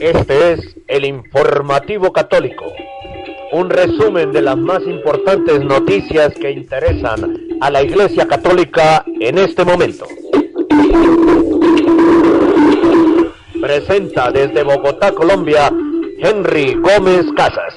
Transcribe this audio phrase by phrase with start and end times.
[0.00, 2.72] Este es el informativo católico,
[3.50, 9.64] un resumen de las más importantes noticias que interesan a la Iglesia Católica en este
[9.64, 10.06] momento.
[13.60, 15.72] Presenta desde Bogotá, Colombia,
[16.20, 17.74] Henry Gómez Casas.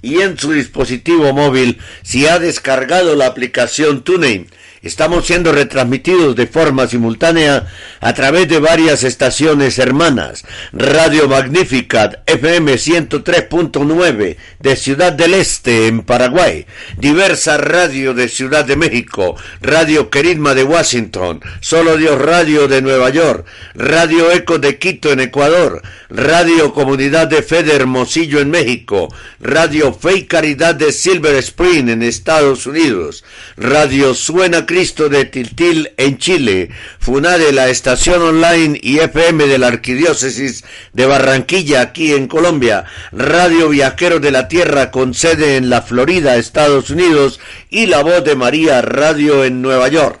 [0.00, 4.48] Y en su dispositivo móvil, si ha descargado la aplicación TuneIn,
[4.82, 7.66] Estamos siendo retransmitidos de forma simultánea
[8.00, 10.44] a través de varias estaciones hermanas.
[10.72, 16.66] Radio Magnificat FM 103.9 de Ciudad del Este en Paraguay.
[16.96, 19.36] Diversa Radio de Ciudad de México.
[19.60, 21.40] Radio Queridma de Washington.
[21.60, 23.46] Solo Dios Radio de Nueva York.
[23.74, 25.82] Radio Eco de Quito en Ecuador.
[26.10, 29.14] Radio Comunidad de Fe de Hermosillo en México.
[29.40, 33.24] Radio Fe y Caridad de Silver Spring en Estados Unidos.
[33.58, 39.66] Radio Suena Cristo de Tiltil en Chile, FUNADE, la estación online y FM de la
[39.66, 40.64] Arquidiócesis
[40.94, 46.36] de Barranquilla aquí en Colombia, Radio Viajero de la Tierra con sede en la Florida,
[46.36, 47.38] Estados Unidos
[47.68, 50.20] y La Voz de María Radio en Nueva York.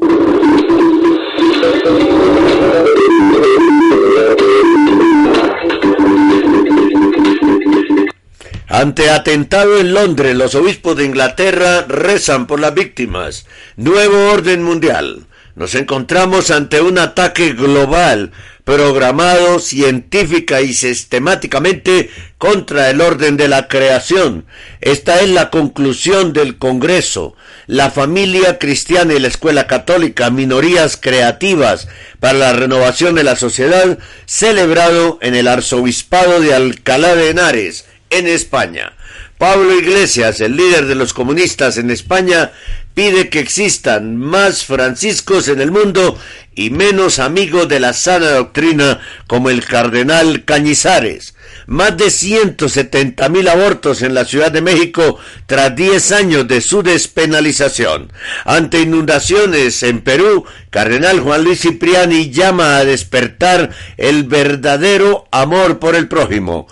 [8.73, 13.45] Ante atentado en Londres, los obispos de Inglaterra rezan por las víctimas.
[13.75, 15.27] Nuevo orden mundial.
[15.53, 18.31] Nos encontramos ante un ataque global,
[18.63, 22.09] programado científica y sistemáticamente
[22.39, 24.47] contra el orden de la creación.
[24.81, 27.35] Esta es la conclusión del Congreso.
[27.67, 31.87] La familia cristiana y la escuela católica, minorías creativas
[32.19, 38.27] para la renovación de la sociedad, celebrado en el arzobispado de Alcalá de Henares, en
[38.27, 38.93] España.
[39.37, 42.51] Pablo Iglesias, el líder de los comunistas en España,
[42.93, 46.17] pide que existan más franciscos en el mundo
[46.55, 51.35] y menos amigos de la sana doctrina como el cardenal Cañizares.
[51.65, 56.83] Más de 170 mil abortos en la Ciudad de México tras 10 años de su
[56.83, 58.11] despenalización.
[58.45, 65.95] Ante inundaciones en Perú, Cardenal Juan Luis Cipriani llama a despertar el verdadero amor por
[65.95, 66.67] el prójimo.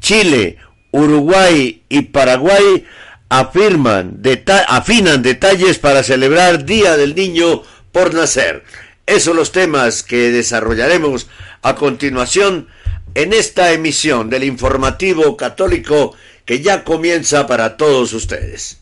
[0.00, 0.58] Chile,
[0.96, 2.86] Uruguay y Paraguay
[3.28, 4.20] afirman,
[4.66, 7.62] afinan detalles para celebrar Día del Niño
[7.92, 8.64] por Nacer.
[9.06, 11.28] Esos son los temas que desarrollaremos
[11.62, 12.68] a continuación
[13.14, 16.14] en esta emisión del informativo católico
[16.44, 18.78] que ya comienza para todos ustedes.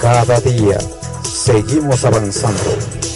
[0.00, 0.78] Cada día
[1.22, 3.15] seguimos avanzando.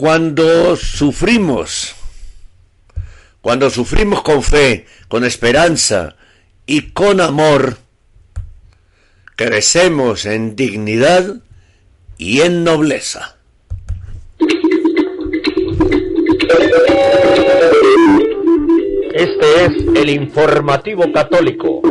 [0.00, 1.94] Cuando sufrimos,
[3.42, 6.16] cuando sufrimos con fe, con esperanza
[6.64, 7.76] y con amor,
[9.36, 11.42] crecemos en dignidad
[12.16, 13.36] y en nobleza.
[19.12, 21.82] Este es el informativo católico.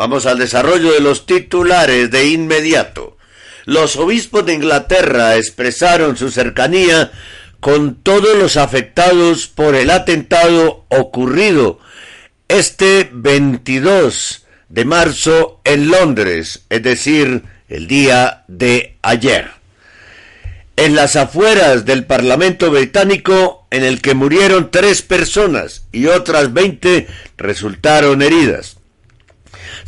[0.00, 3.18] Vamos al desarrollo de los titulares de inmediato.
[3.66, 7.12] Los obispos de Inglaterra expresaron su cercanía
[7.60, 11.80] con todos los afectados por el atentado ocurrido
[12.48, 19.50] este 22 de marzo en Londres, es decir, el día de ayer.
[20.76, 27.06] En las afueras del Parlamento británico, en el que murieron tres personas y otras 20
[27.36, 28.79] resultaron heridas.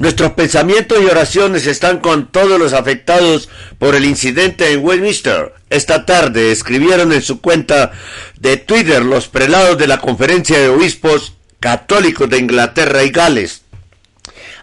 [0.02, 5.52] Nuestros pensamientos y oraciones están con todos los afectados por el incidente en Westminster.
[5.70, 7.92] Esta tarde escribieron en su cuenta
[8.36, 13.62] de Twitter los prelados de la Conferencia de Obispos Católicos de Inglaterra y Gales,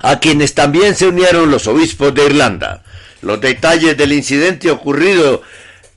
[0.02, 2.84] a quienes también se unieron los obispos de Irlanda.
[3.22, 5.42] Los detalles del incidente ocurrido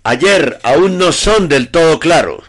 [0.05, 2.45] ayer aún no son del todo claros.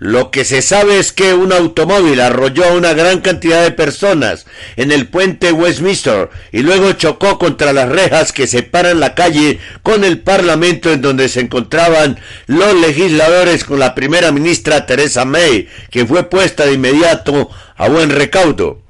[0.00, 4.46] Lo que se sabe es que un automóvil arrolló a una gran cantidad de personas
[4.76, 10.04] en el puente Westminster y luego chocó contra las rejas que separan la calle con
[10.04, 16.06] el Parlamento en donde se encontraban los legisladores con la primera ministra Theresa May, que
[16.06, 18.80] fue puesta de inmediato a buen recaudo.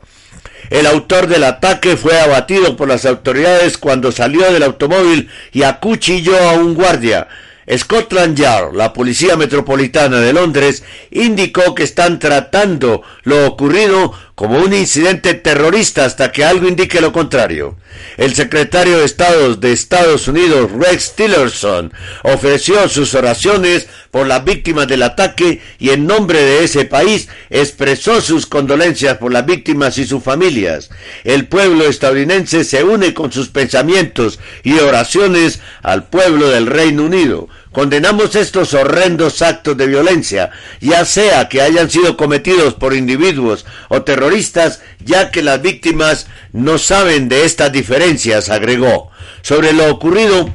[0.68, 6.38] El autor del ataque fue abatido por las autoridades cuando salió del automóvil y acuchilló
[6.38, 7.28] a un guardia.
[7.76, 14.72] Scotland Yard, la Policía Metropolitana de Londres, indicó que están tratando lo ocurrido como un
[14.72, 17.76] incidente terrorista hasta que algo indique lo contrario.
[18.16, 21.92] El secretario de Estado de Estados Unidos, Rex Tillerson,
[22.22, 28.20] ofreció sus oraciones por las víctimas del ataque y en nombre de ese país expresó
[28.20, 30.90] sus condolencias por las víctimas y sus familias.
[31.24, 37.48] El pueblo estadounidense se une con sus pensamientos y oraciones al pueblo del Reino Unido.
[37.72, 40.50] Condenamos estos horrendos actos de violencia,
[40.80, 46.78] ya sea que hayan sido cometidos por individuos o terroristas, ya que las víctimas no
[46.78, 49.10] saben de estas diferencias, agregó.
[49.42, 50.50] Sobre lo ocurrido,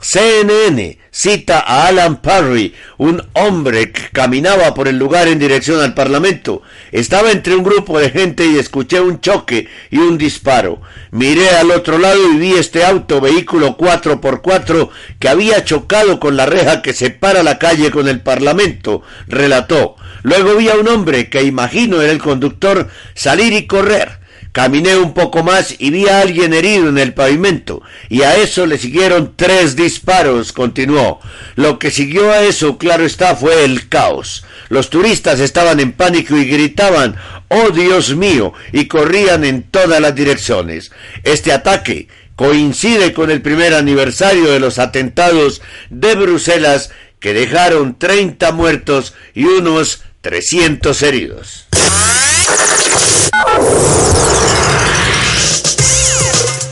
[0.00, 5.94] CNN cita a Alan Parry, un hombre que caminaba por el lugar en dirección al
[5.94, 6.62] Parlamento.
[6.92, 10.80] Estaba entre un grupo de gente y escuché un choque y un disparo.
[11.10, 16.46] Miré al otro lado y vi este auto vehículo 4x4 que había chocado con la
[16.46, 19.96] reja que separa la calle con el Parlamento, relató.
[20.22, 24.17] Luego vi a un hombre que imagino era el conductor salir y correr.
[24.52, 28.66] Caminé un poco más y vi a alguien herido en el pavimento, y a eso
[28.66, 31.20] le siguieron tres disparos, continuó.
[31.54, 34.44] Lo que siguió a eso, claro está, fue el caos.
[34.68, 37.16] Los turistas estaban en pánico y gritaban,
[37.48, 38.52] ¡Oh Dios mío!
[38.72, 40.90] y corrían en todas las direcciones.
[41.22, 46.90] Este ataque coincide con el primer aniversario de los atentados de Bruselas
[47.20, 51.66] que dejaron 30 muertos y unos 300 heridos.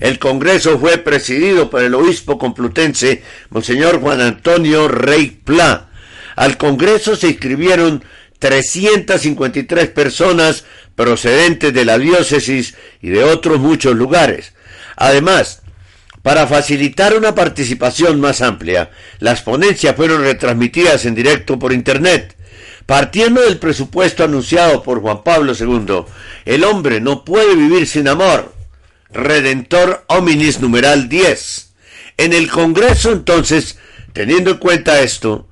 [0.00, 5.90] El Congreso fue presidido por el obispo complutense Monseñor Juan Antonio Rey Pla.
[6.36, 8.04] Al Congreso se inscribieron
[8.38, 10.64] 353 personas
[10.96, 14.52] procedentes de la diócesis y de otros muchos lugares.
[14.96, 15.62] Además,
[16.22, 22.36] para facilitar una participación más amplia, las ponencias fueron retransmitidas en directo por Internet.
[22.86, 26.04] Partiendo del presupuesto anunciado por Juan Pablo II,
[26.44, 28.51] el hombre no puede vivir sin amor.
[29.12, 31.72] Redentor Hominis numeral 10.
[32.18, 33.78] En el Congreso entonces,
[34.12, 35.48] teniendo en cuenta esto,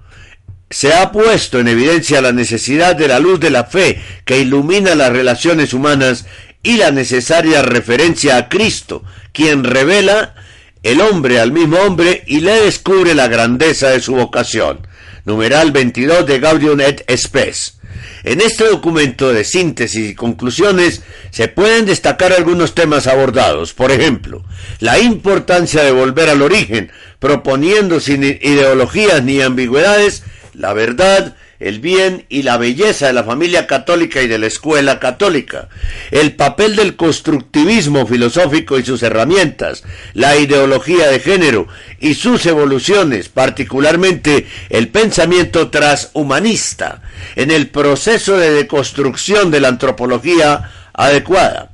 [0.70, 4.94] se ha puesto en evidencia la necesidad de la luz de la fe que ilumina
[4.94, 6.26] las relaciones humanas
[6.62, 9.02] y la necesaria referencia a Cristo,
[9.32, 10.34] quien revela
[10.82, 14.86] el hombre al mismo hombre y le descubre la grandeza de su vocación.
[15.24, 17.04] Numeral 22 de Gaudium et.
[18.24, 24.44] En este documento de síntesis y conclusiones se pueden destacar algunos temas abordados, por ejemplo,
[24.78, 30.22] la importancia de volver al origen, proponiendo sin ideologías ni ambigüedades
[30.60, 34.98] la verdad, el bien y la belleza de la familia católica y de la escuela
[34.98, 35.68] católica,
[36.10, 41.68] el papel del constructivismo filosófico y sus herramientas, la ideología de género
[42.00, 47.02] y sus evoluciones, particularmente el pensamiento transhumanista,
[47.36, 51.72] en el proceso de deconstrucción de la antropología adecuada,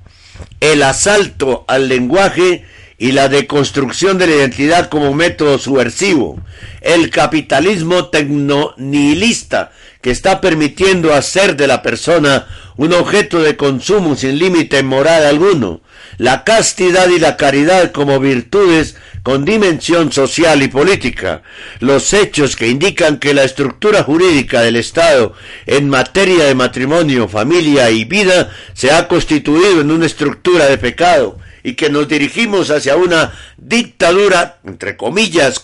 [0.60, 2.64] el asalto al lenguaje
[2.98, 6.40] y la deconstrucción de la identidad como método subversivo,
[6.80, 14.38] el capitalismo tecnonihilista que está permitiendo hacer de la persona un objeto de consumo sin
[14.38, 15.80] límite moral alguno,
[16.18, 21.42] la castidad y la caridad como virtudes con dimensión social y política,
[21.80, 25.34] los hechos que indican que la estructura jurídica del Estado
[25.66, 31.38] en materia de matrimonio, familia y vida se ha constituido en una estructura de pecado,
[31.66, 35.60] y que nos dirigimos hacia una dictadura, entre comillas,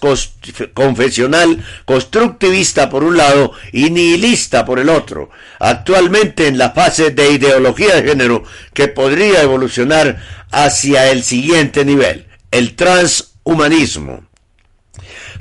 [0.74, 5.30] confesional, constructivista por un lado y nihilista por el otro,
[5.60, 8.42] actualmente en la fase de ideología de género
[8.74, 14.24] que podría evolucionar hacia el siguiente nivel, el transhumanismo.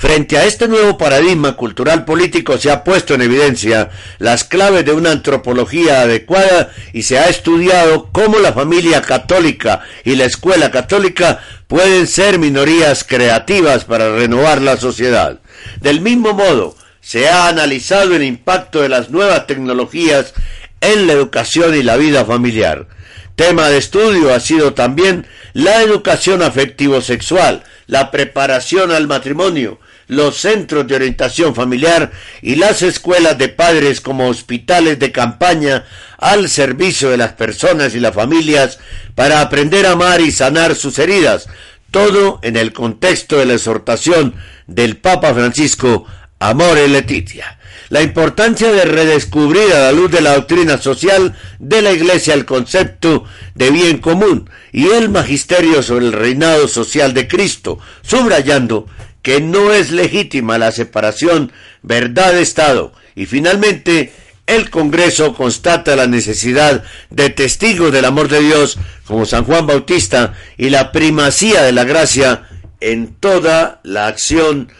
[0.01, 4.93] Frente a este nuevo paradigma cultural político se ha puesto en evidencia las claves de
[4.93, 11.41] una antropología adecuada y se ha estudiado cómo la familia católica y la escuela católica
[11.67, 15.39] pueden ser minorías creativas para renovar la sociedad.
[15.81, 20.34] Del mismo modo, se ha analizado el impacto de las nuevas tecnologías
[20.81, 22.88] en la educación y la vida familiar.
[23.36, 29.79] Tema de estudio ha sido también la educación afectivo-sexual, la preparación al matrimonio,
[30.12, 35.86] los centros de orientación familiar y las escuelas de padres como hospitales de campaña
[36.18, 38.77] al servicio de las personas y las familias
[39.15, 41.48] para aprender a amar y sanar sus heridas,
[41.91, 44.36] todo en el contexto de la exhortación
[44.68, 46.06] del Papa Francisco
[46.39, 47.58] Amore Letitia.
[47.88, 52.44] La importancia de redescubrir a la luz de la doctrina social de la Iglesia el
[52.44, 53.24] concepto
[53.56, 58.88] de bien común y el magisterio sobre el reinado social de Cristo, subrayando
[59.22, 61.51] que no es legítima la separación
[61.82, 62.94] verdad-Estado.
[63.16, 64.12] Y finalmente,
[64.48, 70.34] el Congreso constata la necesidad de testigos del amor de Dios como San Juan Bautista
[70.58, 72.48] y la primacía de la gracia
[72.80, 74.72] en toda la acción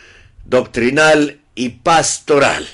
[0.46, 2.68] doctrinal y pastoral.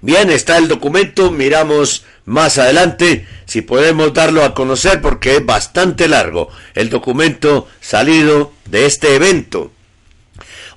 [0.00, 6.06] Bien, está el documento, miramos más adelante si podemos darlo a conocer porque es bastante
[6.06, 9.72] largo el documento salido de este evento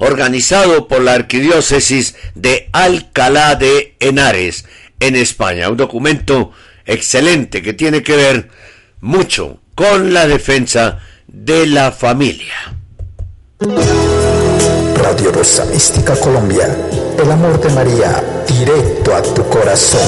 [0.01, 4.65] organizado por la Arquidiócesis de Alcalá de Henares
[5.00, 5.70] en España.
[5.70, 6.51] Un documento
[6.86, 8.50] excelente que tiene que ver
[9.00, 12.55] mucho con la defensa de la familia.
[14.96, 16.75] Radio Rosa Mística Colombia,
[17.20, 20.01] el amor de María, directo a tu corazón.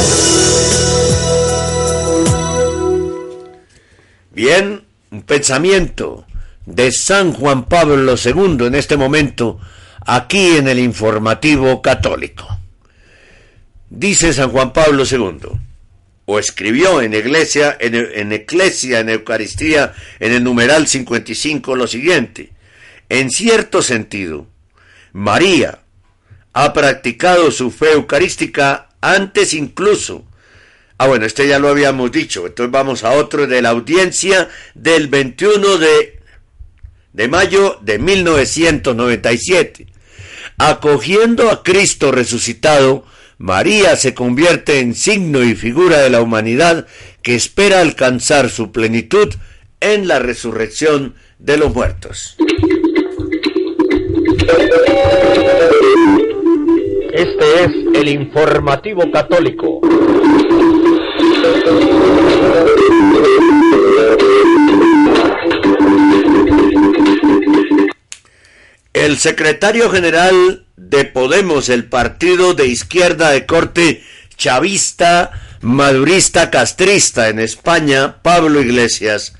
[4.31, 6.25] Bien, un pensamiento
[6.65, 9.59] de San Juan Pablo II en este momento,
[10.05, 12.47] aquí en el informativo católico.
[13.89, 15.59] Dice San Juan Pablo II,
[16.25, 22.51] o escribió en Iglesia, en, en Eclesia, en Eucaristía, en el numeral 55 lo siguiente,
[23.09, 24.47] en cierto sentido,
[25.11, 25.79] María
[26.53, 30.25] ha practicado su fe eucarística antes incluso.
[30.97, 32.45] Ah, bueno, este ya lo habíamos dicho.
[32.47, 36.19] Entonces vamos a otro de la audiencia del 21 de,
[37.11, 39.92] de mayo de 1997.
[40.57, 43.05] Acogiendo a Cristo resucitado,
[43.37, 46.87] María se convierte en signo y figura de la humanidad
[47.21, 49.33] que espera alcanzar su plenitud
[49.79, 52.37] en la resurrección de los muertos.
[57.13, 59.81] Este es el informativo católico.
[68.93, 74.03] El secretario general de Podemos, el partido de izquierda de corte
[74.37, 75.31] chavista,
[75.61, 79.33] madurista, castrista en España, Pablo Iglesias,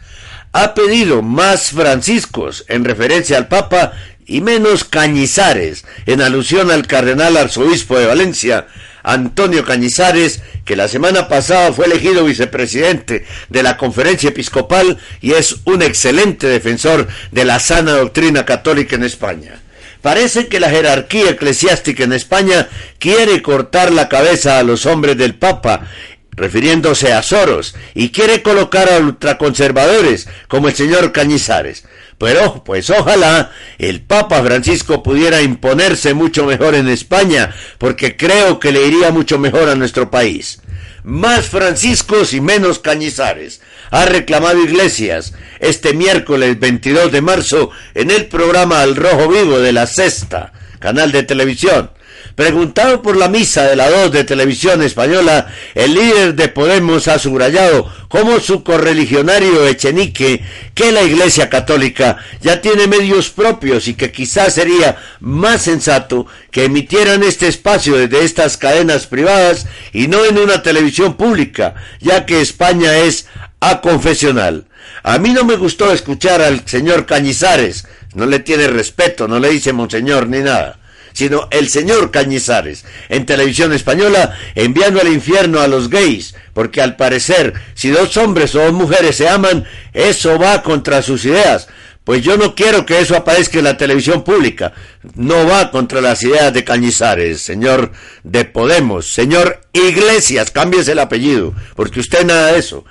[0.53, 3.93] ha pedido más franciscos en referencia al Papa
[4.25, 8.67] y menos Cañizares, en alusión al cardenal arzobispo de Valencia,
[9.03, 15.57] Antonio Cañizares, que la semana pasada fue elegido vicepresidente de la conferencia episcopal y es
[15.65, 19.60] un excelente defensor de la sana doctrina católica en España.
[20.01, 22.67] Parece que la jerarquía eclesiástica en España
[23.00, 25.88] quiere cortar la cabeza a los hombres del Papa
[26.35, 31.85] refiriéndose a Soros, y quiere colocar a ultraconservadores como el señor Cañizares.
[32.17, 38.71] Pero, pues ojalá el Papa Francisco pudiera imponerse mucho mejor en España, porque creo que
[38.71, 40.61] le iría mucho mejor a nuestro país.
[41.03, 43.61] Más Franciscos y menos Cañizares.
[43.91, 49.74] Ha reclamado Iglesias este miércoles 22 de marzo en el programa Al Rojo Vivo de
[49.74, 51.91] la Sexta, canal de televisión.
[52.36, 57.20] Preguntado por la misa de la 2 de televisión española, el líder de Podemos ha
[57.20, 64.12] subrayado como su correligionario Echenique que la Iglesia Católica ya tiene medios propios y que
[64.12, 70.40] quizás sería más sensato que emitieran este espacio desde estas cadenas privadas y no en
[70.40, 73.27] una televisión pública, ya que España es
[73.59, 74.66] aconfesional.
[75.03, 79.50] A mí no me gustó escuchar al señor Cañizares, no le tiene respeto, no le
[79.50, 80.79] dice monseñor ni nada
[81.13, 86.95] sino el señor Cañizares, en televisión española, enviando al infierno a los gays, porque al
[86.95, 91.67] parecer, si dos hombres o dos mujeres se aman, eso va contra sus ideas.
[92.03, 94.73] Pues yo no quiero que eso aparezca en la televisión pública.
[95.15, 101.53] No va contra las ideas de Cañizares, señor de Podemos, señor Iglesias, cámbiese el apellido,
[101.75, 102.83] porque usted nada de eso.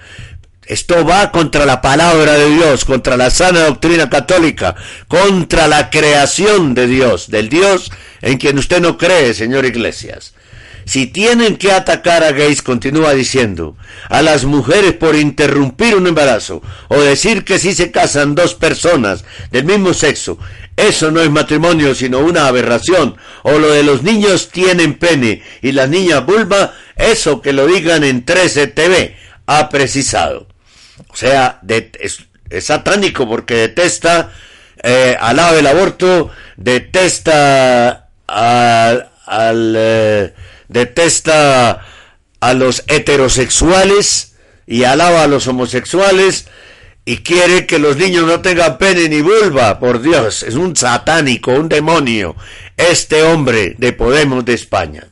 [0.65, 4.77] Esto va contra la palabra de Dios, contra la sana doctrina católica,
[5.09, 7.91] contra la creación de Dios, del Dios
[8.23, 10.33] en quien usted no cree, señor Iglesias.
[10.85, 13.77] Si tienen que atacar a gays, continúa diciendo,
[14.09, 19.25] a las mujeres por interrumpir un embarazo o decir que si se casan dos personas
[19.51, 20.39] del mismo sexo,
[20.77, 25.73] eso no es matrimonio sino una aberración, o lo de los niños tienen pene y
[25.73, 30.49] las niñas vulva, eso que lo digan en 13 TV, ha precisado.
[31.09, 32.25] O sea, es,
[32.61, 34.33] satánico porque detesta
[34.83, 38.02] eh, al lado del aborto, detesta
[38.33, 40.35] al, eh,
[40.69, 41.85] detesta
[42.41, 44.35] a los heterosexuales
[44.67, 46.47] y alaba a los homosexuales
[47.05, 51.53] y quiere que los niños no tengan pene ni vulva, por Dios, es un satánico,
[51.53, 52.37] un demonio,
[52.77, 55.09] este hombre de Podemos de España.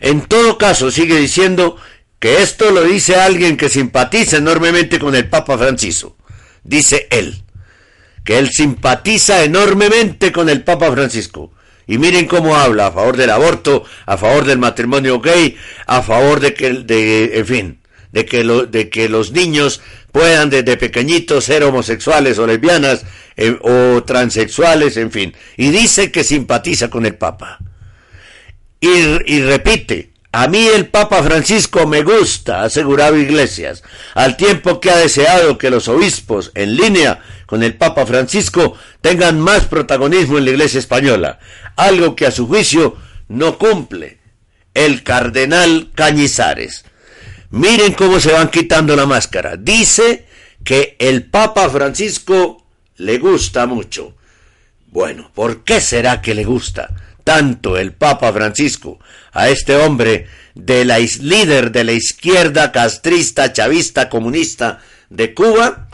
[0.00, 1.76] En todo caso, sigue diciendo
[2.18, 6.16] que esto lo dice alguien que simpatiza enormemente con el Papa Francisco.
[6.62, 7.42] Dice él,
[8.24, 11.52] que él simpatiza enormemente con el Papa Francisco.
[11.88, 16.38] Y miren cómo habla a favor del aborto, a favor del matrimonio gay, a favor
[16.38, 17.78] de que, de, en fin,
[18.12, 19.80] de que, lo, de que los niños
[20.12, 23.04] puedan desde pequeñitos ser homosexuales o lesbianas
[23.36, 25.34] eh, o transexuales, en fin.
[25.56, 27.58] Y dice que simpatiza con el Papa.
[28.80, 33.82] Y, y repite, A mí el Papa Francisco me gusta, ha asegurado Iglesias,
[34.14, 39.40] al tiempo que ha deseado que los obispos, en línea con el Papa Francisco, tengan
[39.40, 41.40] más protagonismo en la Iglesia española,
[41.74, 42.96] algo que a su juicio
[43.26, 44.20] no cumple
[44.74, 46.84] el cardenal Cañizares.
[47.50, 49.56] Miren cómo se van quitando la máscara.
[49.56, 50.28] Dice
[50.62, 54.14] que el Papa Francisco le gusta mucho.
[54.86, 58.98] Bueno, ¿por qué será que le gusta tanto el Papa Francisco
[59.32, 64.78] a este hombre de la líder de la izquierda castrista, chavista, comunista
[65.10, 65.88] de Cuba?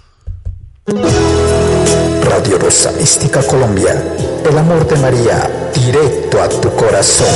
[2.22, 4.00] Radio Rosa Mística Colombia,
[4.48, 7.26] el amor de María, directo a tu corazón.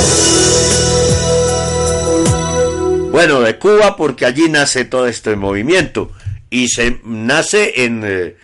[3.11, 6.13] Bueno, de Cuba porque allí nace todo este movimiento
[6.49, 8.37] y se nace en, eh,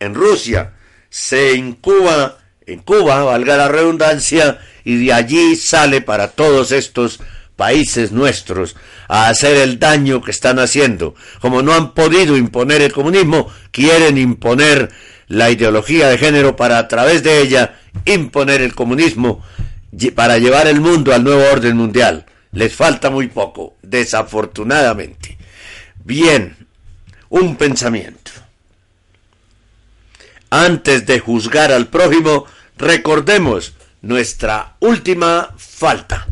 [0.00, 0.74] en Rusia,
[1.08, 2.36] se incuba
[2.68, 7.20] en Cuba, valga la redundancia, y de allí sale para todos estos
[7.56, 8.74] países nuestros
[9.06, 11.14] a hacer el daño que están haciendo.
[11.42, 14.90] Como no han podido imponer el comunismo, quieren imponer
[15.26, 19.44] la ideología de género para a través de ella imponer el comunismo
[20.14, 22.24] para llevar el mundo al nuevo orden mundial.
[22.52, 25.36] Les falta muy poco, desafortunadamente.
[26.02, 26.56] Bien,
[27.28, 28.30] un pensamiento.
[30.48, 32.46] Antes de juzgar al prójimo,
[32.78, 36.26] recordemos nuestra última falta.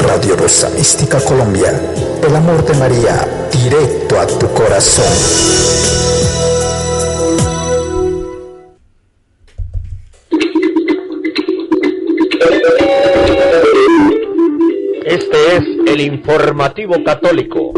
[0.00, 1.72] Radio Rosa Mística Colombia,
[2.26, 5.04] el amor de María, directo a tu corazón.
[15.04, 17.72] Este es el informativo católico.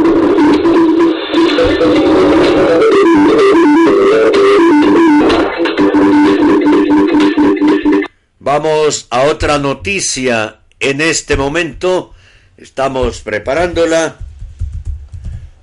[8.46, 12.14] Vamos a otra noticia en este momento.
[12.56, 14.18] Estamos preparándola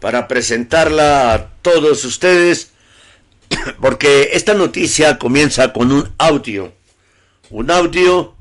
[0.02, 2.74] para presentarla a todos ustedes
[3.80, 6.74] porque esta noticia comienza con un audio.
[7.52, 8.36] Un audio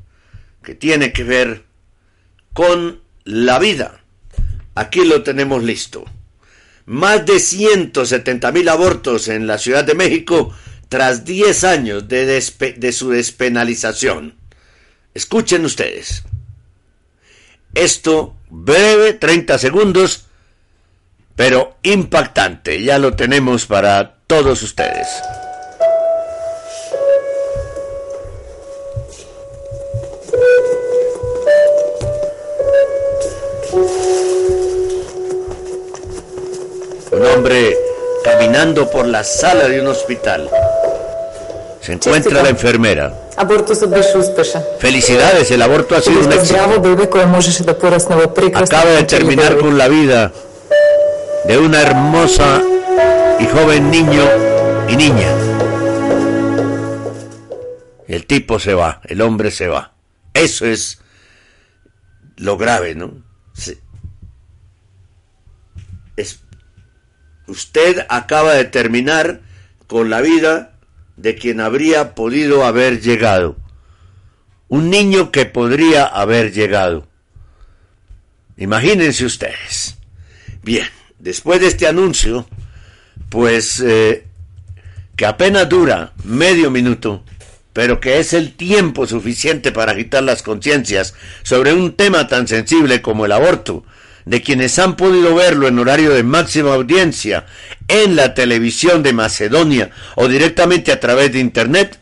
[0.64, 1.62] que tiene que ver
[2.52, 4.00] con la vida.
[4.74, 6.04] Aquí lo tenemos listo.
[6.84, 10.52] Más de 170 mil abortos en la Ciudad de México
[10.92, 14.36] tras 10 años de, de su despenalización.
[15.14, 16.22] Escuchen ustedes.
[17.72, 20.26] Esto breve, 30 segundos,
[21.34, 22.82] pero impactante.
[22.82, 25.08] Ya lo tenemos para todos ustedes.
[37.12, 37.78] Un hombre
[38.22, 40.50] caminando por la sala de un hospital.
[41.82, 43.12] Se encuentra la enfermera.
[44.78, 46.54] Felicidades, el aborto ha sido un éxito.
[48.54, 50.32] Acaba de terminar con la vida
[51.44, 52.62] de una hermosa
[53.40, 54.22] y joven niño
[54.88, 55.28] y niña.
[58.06, 59.92] El tipo se va, el hombre se va.
[60.34, 61.00] Eso es
[62.36, 63.12] lo grave, ¿no?
[66.16, 66.40] Es,
[67.48, 69.40] usted acaba de terminar
[69.88, 70.71] con la vida
[71.16, 73.56] de quien habría podido haber llegado.
[74.68, 77.06] Un niño que podría haber llegado.
[78.56, 79.96] Imagínense ustedes.
[80.62, 80.86] Bien,
[81.18, 82.46] después de este anuncio,
[83.28, 84.26] pues eh,
[85.16, 87.22] que apenas dura medio minuto,
[87.72, 93.02] pero que es el tiempo suficiente para agitar las conciencias sobre un tema tan sensible
[93.02, 93.84] como el aborto,
[94.24, 97.46] de quienes han podido verlo en horario de máxima audiencia
[97.88, 101.98] en la televisión de Macedonia o directamente a través de Internet,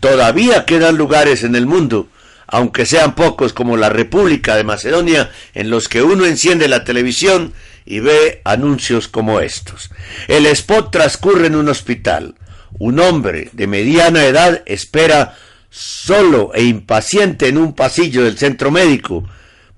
[0.00, 2.08] todavía quedan lugares en el mundo,
[2.46, 7.52] aunque sean pocos como la República de Macedonia, en los que uno enciende la televisión
[7.84, 9.90] y ve anuncios como estos.
[10.28, 12.34] El spot transcurre en un hospital.
[12.78, 15.36] Un hombre de mediana edad espera
[15.70, 19.24] solo e impaciente en un pasillo del centro médico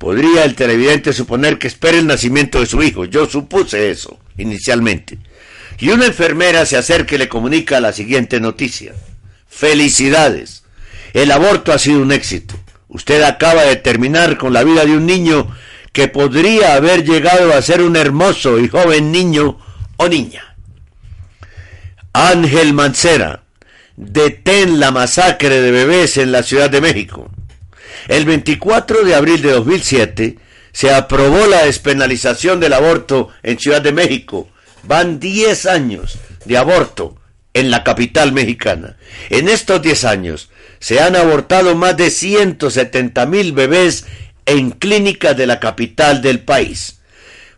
[0.04, 3.06] Podría el televidente suponer que espera el nacimiento de su hijo.
[3.06, 5.16] Yo supuse eso inicialmente.
[5.78, 8.92] Y una enfermera se acerca y le comunica la siguiente noticia.
[9.48, 10.64] Felicidades.
[11.14, 12.54] El aborto ha sido un éxito.
[12.88, 15.48] Usted acaba de terminar con la vida de un niño
[15.90, 19.58] que podría haber llegado a ser un hermoso y joven niño
[19.96, 20.54] o niña.
[22.12, 23.44] Ángel Mancera,
[23.96, 27.30] detén la masacre de bebés en la Ciudad de México.
[28.08, 30.38] El 24 de abril de 2007
[30.72, 34.48] se aprobó la despenalización del aborto en Ciudad de México.
[34.82, 37.16] Van 10 años de aborto
[37.54, 38.96] en la capital mexicana.
[39.30, 44.04] En estos 10 años se han abortado más de 170 mil bebés
[44.46, 47.00] en clínicas de la capital del país.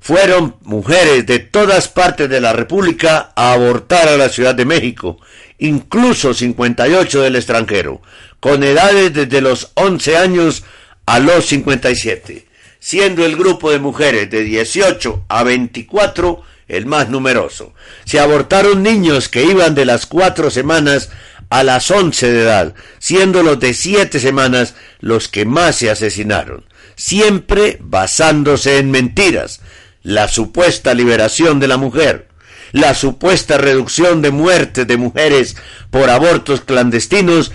[0.01, 5.19] Fueron mujeres de todas partes de la República a abortar a la Ciudad de México,
[5.59, 8.03] incluso 58 del extranjero,
[8.41, 10.65] con edades desde los 11 años
[11.07, 12.47] a los 57,
[12.79, 17.75] siendo el grupo de mujeres de 18 a 24 el más numeroso.
[18.05, 21.11] Se abortaron niños que iban de las cuatro semanas
[21.49, 26.65] a las once de edad, siendo los de siete semanas los que más se asesinaron,
[26.97, 29.61] siempre basándose en mentiras,
[30.03, 32.29] la supuesta liberación de la mujer,
[32.73, 35.57] la supuesta reducción de muertes de mujeres
[35.91, 37.53] por abortos clandestinos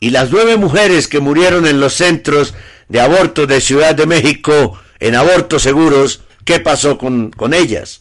[0.00, 2.54] y las nueve mujeres que murieron en los centros
[2.88, 8.00] de abortos de Ciudad de México en abortos seguros, ¿qué pasó con, con ellas?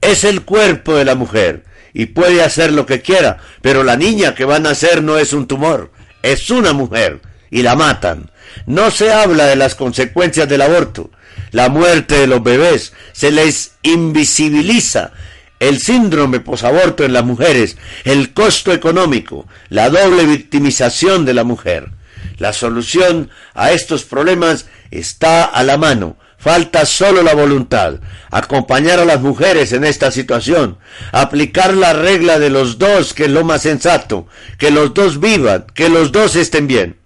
[0.00, 4.34] Es el cuerpo de la mujer y puede hacer lo que quiera, pero la niña
[4.34, 8.30] que va a nacer no es un tumor, es una mujer y la matan.
[8.66, 11.10] No se habla de las consecuencias del aborto,
[11.50, 15.12] la muerte de los bebés, se les invisibiliza
[15.60, 21.90] el síndrome posaborto en las mujeres, el costo económico, la doble victimización de la mujer.
[22.38, 26.16] La solución a estos problemas está a la mano.
[26.36, 30.76] Falta solo la voluntad, acompañar a las mujeres en esta situación,
[31.10, 34.26] aplicar la regla de los dos, que es lo más sensato,
[34.58, 36.98] que los dos vivan, que los dos estén bien.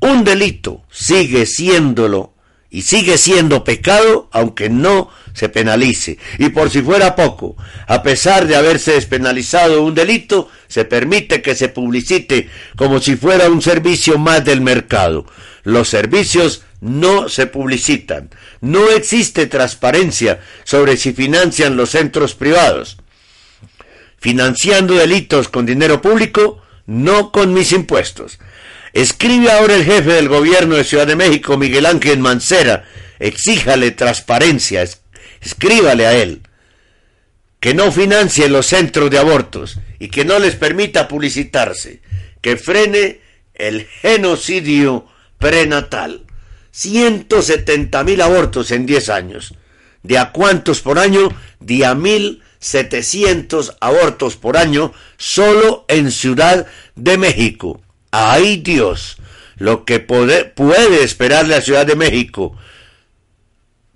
[0.00, 2.32] Un delito sigue siéndolo
[2.70, 6.18] y sigue siendo pecado aunque no se penalice.
[6.38, 11.54] Y por si fuera poco, a pesar de haberse despenalizado un delito, se permite que
[11.54, 15.26] se publicite como si fuera un servicio más del mercado.
[15.64, 18.30] Los servicios no se publicitan.
[18.60, 22.98] No existe transparencia sobre si financian los centros privados.
[24.18, 28.38] Financiando delitos con dinero público, no con mis impuestos.
[28.92, 34.86] Escribe ahora el jefe del gobierno de Ciudad de México, Miguel Ángel Mancera, exíjale transparencia,
[35.40, 36.42] escríbale a él,
[37.60, 42.00] que no financie los centros de abortos y que no les permita publicitarse,
[42.40, 43.20] que frene
[43.54, 45.06] el genocidio
[45.38, 46.22] prenatal.
[46.70, 49.54] 170 mil abortos en 10 años.
[50.02, 51.28] ¿De a cuántos por año?
[51.58, 57.82] De a 1.700 abortos por año solo en Ciudad de México.
[58.10, 59.18] ¡Ay Dios!
[59.56, 62.56] Lo que puede, puede esperar la Ciudad de México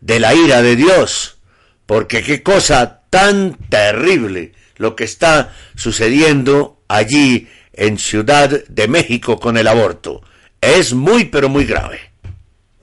[0.00, 1.38] de la ira de Dios.
[1.86, 9.56] Porque qué cosa tan terrible lo que está sucediendo allí en Ciudad de México con
[9.56, 10.22] el aborto.
[10.60, 12.00] Es muy pero muy grave.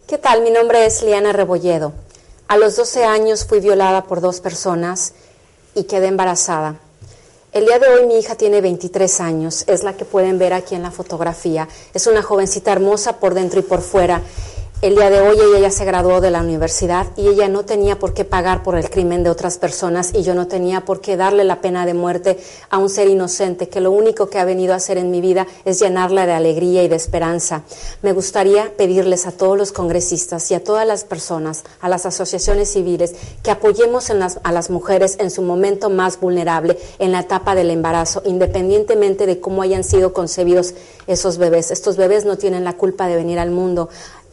[0.08, 0.42] ¿Qué tal?
[0.42, 1.94] Mi nombre es Liana Rebolledo.
[2.48, 5.14] A los 12 años fui violada por dos personas
[5.76, 6.80] y quedé embarazada.
[7.52, 10.76] El día de hoy mi hija tiene 23 años, es la que pueden ver aquí
[10.76, 11.68] en la fotografía.
[11.96, 14.22] Es una jovencita hermosa por dentro y por fuera
[14.82, 18.00] el día de hoy ella ya se graduó de la universidad y ella no tenía
[18.00, 21.18] por qué pagar por el crimen de otras personas y yo no tenía por qué
[21.18, 22.40] darle la pena de muerte
[22.70, 25.48] a un ser inocente que lo único que ha venido a hacer en mi vida
[25.66, 27.64] es llenarla de alegría y de esperanza.
[28.02, 32.72] Me gustaría pedirles a todos los congresistas y a todas las personas, a las asociaciones
[32.72, 37.72] civiles, que apoyemos a las mujeres en su momento más vulnerable, en la etapa del
[37.72, 40.74] embarazo, independientemente de cómo hayan sido concebidos
[41.06, 41.70] esos bebés.
[41.72, 43.90] Estos bebés no tienen la culpa de venir al mundo.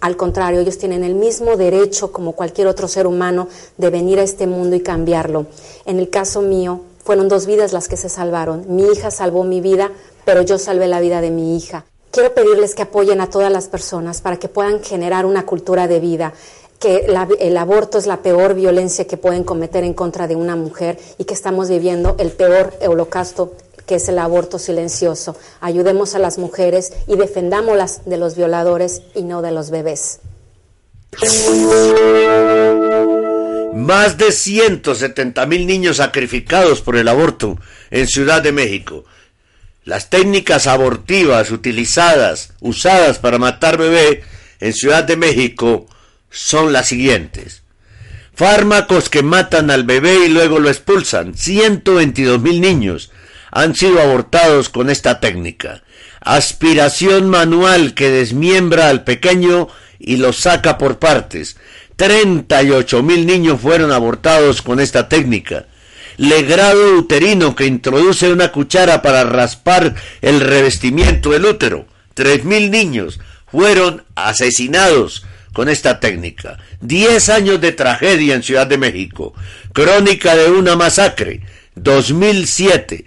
[0.06, 4.22] Al contrario, ellos tienen el mismo derecho como cualquier otro ser humano de venir a
[4.22, 5.46] este mundo y cambiarlo.
[5.84, 8.66] En el caso mío, fueron dos vidas las que se salvaron.
[8.68, 9.90] Mi hija salvó mi vida,
[10.24, 11.86] pero yo salvé la vida de mi hija.
[12.12, 15.98] Quiero pedirles que apoyen a todas las personas para que puedan generar una cultura de
[15.98, 16.34] vida
[16.78, 17.06] que
[17.40, 21.24] el aborto es la peor violencia que pueden cometer en contra de una mujer y
[21.24, 23.54] que estamos viviendo el peor holocausto
[23.86, 25.36] que es el aborto silencioso.
[25.60, 30.18] Ayudemos a las mujeres y defendámoslas de los violadores y no de los bebés.
[33.74, 37.58] Más de 170 mil niños sacrificados por el aborto
[37.90, 39.04] en Ciudad de México.
[39.84, 44.24] Las técnicas abortivas utilizadas, usadas para matar bebé
[44.58, 45.86] en Ciudad de México
[46.36, 47.62] son las siguientes.
[48.34, 51.34] Fármacos que matan al bebé y luego lo expulsan.
[51.34, 53.10] 122 mil niños
[53.50, 55.82] han sido abortados con esta técnica.
[56.20, 59.68] Aspiración manual que desmiembra al pequeño
[59.98, 61.56] y lo saca por partes.
[61.96, 65.66] 38 mil niños fueron abortados con esta técnica.
[66.18, 71.86] Legrado uterino que introduce una cuchara para raspar el revestimiento del útero.
[72.12, 75.24] Tres mil niños fueron asesinados
[75.56, 76.58] con esta técnica.
[76.82, 79.32] Diez años de tragedia en Ciudad de México.
[79.72, 81.40] Crónica de una masacre.
[81.76, 83.06] 2007.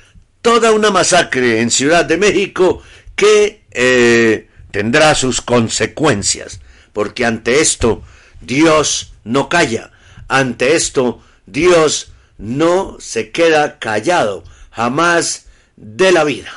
[0.42, 2.84] toda una masacre en Ciudad de México
[3.16, 6.60] que eh, tendrá sus consecuencias,
[6.94, 8.04] porque ante esto
[8.42, 9.92] Dios no calla,
[10.28, 15.46] ante esto Dios no se queda callado jamás
[15.78, 16.52] de la vida.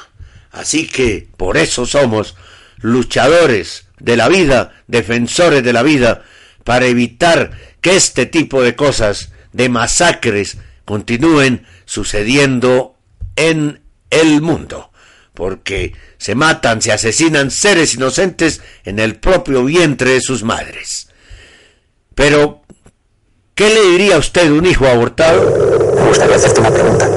[0.51, 2.37] Así que por eso somos
[2.79, 6.23] luchadores de la vida, defensores de la vida,
[6.65, 12.97] para evitar que este tipo de cosas, de masacres, continúen sucediendo
[13.37, 14.91] en el mundo.
[15.35, 21.09] Porque se matan, se asesinan seres inocentes en el propio vientre de sus madres.
[22.15, 22.63] Pero,
[23.55, 25.95] ¿qué le diría a usted un hijo abortado?
[25.95, 27.09] Me gustaría hacerte una pregunta.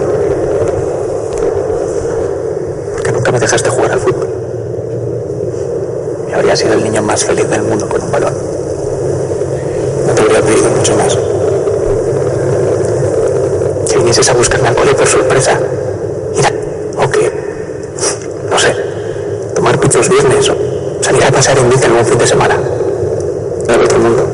[3.04, 4.28] ¿Por qué me dejaste jugar al fútbol?
[6.30, 8.34] Y habría sido el niño más feliz del mundo con un balón.
[10.08, 11.17] No te habría pedido mucho más.
[13.86, 15.60] Si vinieses a buscarme al cole por sorpresa.
[16.36, 16.52] Mira,
[16.98, 17.32] o que,
[18.50, 18.76] no sé,
[19.56, 20.56] tomar pizzos viernes o
[21.02, 22.58] salir a pasar en bici algún fin de semana.
[23.67, 24.28] Del otro mundo.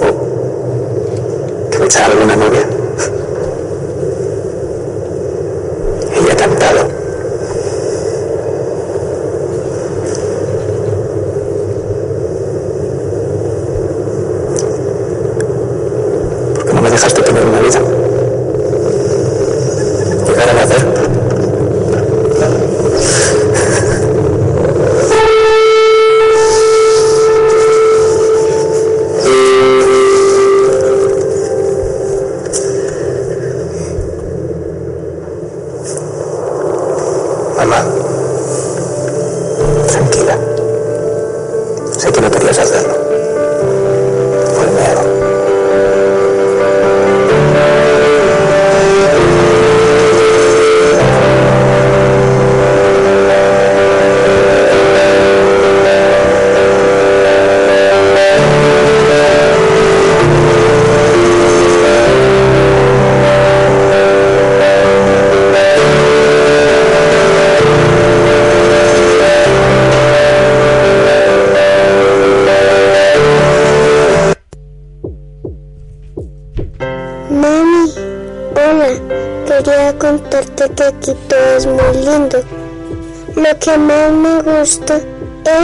[0.00, 2.61] O que me echara alguna novia.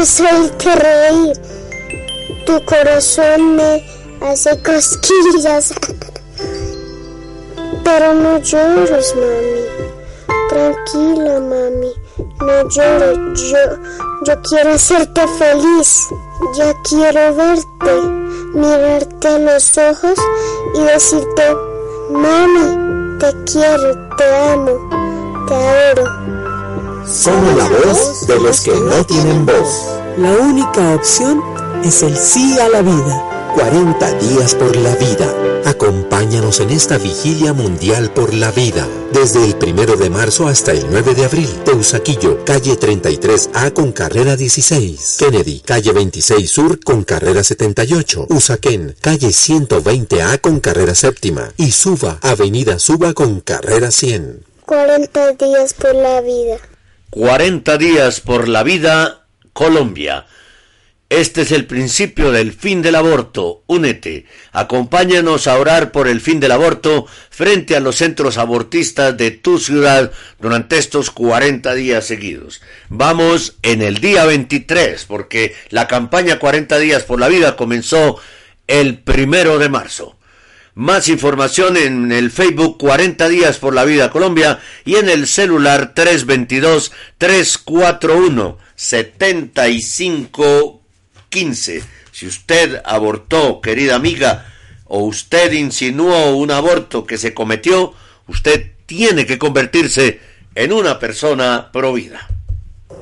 [0.00, 1.32] Es oírte reír.
[2.46, 3.84] Tu corazón me
[4.20, 5.74] hace cosquillas.
[7.84, 10.36] Pero no llores, mami.
[10.48, 11.92] Tranquila, mami.
[12.40, 13.40] No llores.
[13.50, 13.58] Yo,
[14.24, 16.06] yo quiero hacerte feliz.
[16.56, 18.00] Ya quiero verte,
[18.54, 20.18] mirarte a los ojos
[20.74, 21.56] y decirte,
[22.10, 26.04] mami, te quiero, te amo, te adoro.
[27.04, 29.88] Somos la voz de los que no tienen voz.
[30.18, 31.42] La única opción
[31.82, 33.24] es el sí a la vida.
[33.54, 35.34] 40 días por la vida.
[35.64, 38.86] Acompáñanos en esta vigilia mundial por la vida.
[39.12, 41.48] Desde el primero de marzo hasta el 9 de abril.
[41.64, 45.16] Teusaquillo, calle 33A con carrera 16.
[45.18, 48.26] Kennedy, calle 26 Sur con carrera 78.
[48.28, 51.50] Usaquén, calle 120A con carrera séptima.
[51.56, 54.44] Y Suba, avenida Suba con carrera 100.
[54.66, 56.58] 40 días por la vida.
[57.10, 60.26] 40 días por la vida, Colombia.
[61.08, 63.62] Este es el principio del fin del aborto.
[63.66, 64.26] Únete.
[64.52, 69.58] Acompáñanos a orar por el fin del aborto frente a los centros abortistas de tu
[69.58, 72.60] ciudad durante estos 40 días seguidos.
[72.90, 78.20] Vamos en el día 23 porque la campaña 40 días por la vida comenzó
[78.66, 80.17] el primero de marzo.
[80.78, 85.92] Más información en el Facebook 40 días por la vida Colombia y en el celular
[85.92, 90.80] 322 341 75
[91.30, 91.82] 15.
[92.12, 94.54] Si usted abortó, querida amiga,
[94.84, 97.92] o usted insinuó un aborto que se cometió,
[98.28, 100.20] usted tiene que convertirse
[100.54, 102.28] en una persona provida.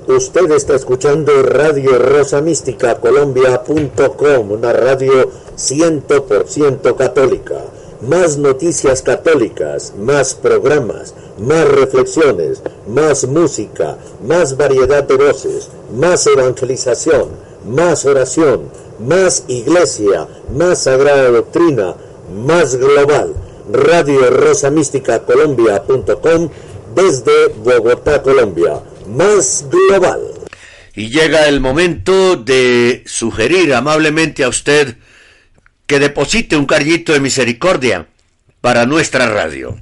[0.09, 7.57] Usted está escuchando Radio Rosa Mística Colombia.com, una radio 100% católica.
[8.03, 17.31] Más noticias católicas, más programas, más reflexiones, más música, más variedad de voces, más evangelización,
[17.69, 21.97] más oración, más iglesia, más sagrada doctrina,
[22.47, 23.35] más global.
[23.73, 26.49] Radio Rosa Mística Colombia.com
[26.95, 28.81] desde Bogotá, Colombia.
[29.09, 30.21] Más global.
[30.95, 34.97] Y llega el momento de sugerir amablemente a usted
[35.87, 38.09] que deposite un carguito de misericordia
[38.61, 39.79] para nuestra radio.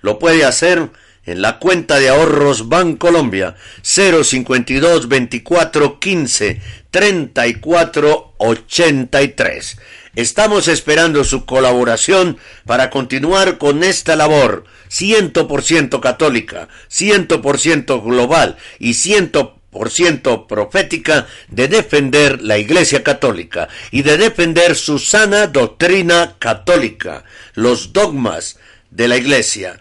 [0.00, 0.90] Lo puede hacer
[1.26, 6.60] en la cuenta de ahorros Bancolombia 052 24 15
[6.90, 9.78] 34 83.
[10.18, 20.48] Estamos esperando su colaboración para continuar con esta labor 100% católica, 100% global y 100%
[20.48, 27.22] profética de defender la Iglesia Católica y de defender su sana doctrina católica,
[27.54, 28.58] los dogmas
[28.90, 29.78] de la Iglesia,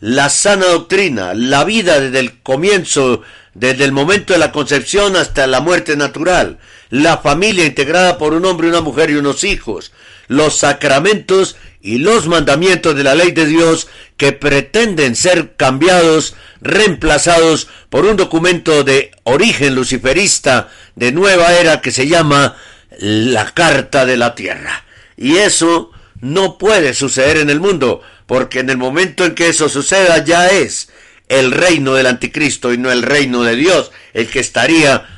[0.00, 3.22] la sana doctrina, la vida desde el comienzo,
[3.54, 6.58] desde el momento de la concepción hasta la muerte natural,
[6.90, 9.92] la familia integrada por un hombre, una mujer y unos hijos,
[10.28, 17.68] los sacramentos y los mandamientos de la ley de Dios que pretenden ser cambiados, reemplazados
[17.90, 22.56] por un documento de origen luciferista de nueva era que se llama
[22.98, 24.84] la Carta de la Tierra.
[25.16, 29.68] Y eso no puede suceder en el mundo, porque en el momento en que eso
[29.68, 30.88] suceda ya es
[31.28, 35.15] el reino del anticristo y no el reino de Dios el que estaría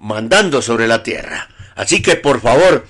[0.00, 1.48] mandando sobre la tierra.
[1.76, 2.86] Así que por favor,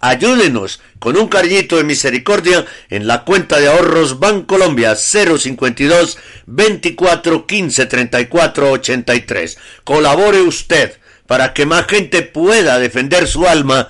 [0.00, 7.86] ayúdenos con un cariñito de misericordia en la cuenta de ahorros Bancolombia 052 24 15
[7.86, 9.58] 34 83.
[9.84, 10.96] Colabore usted
[11.26, 13.88] para que más gente pueda defender su alma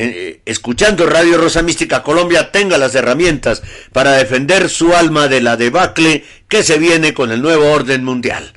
[0.00, 5.56] eh, escuchando Radio Rosa Mística Colombia tenga las herramientas para defender su alma de la
[5.56, 8.52] debacle que se viene con el nuevo orden mundial.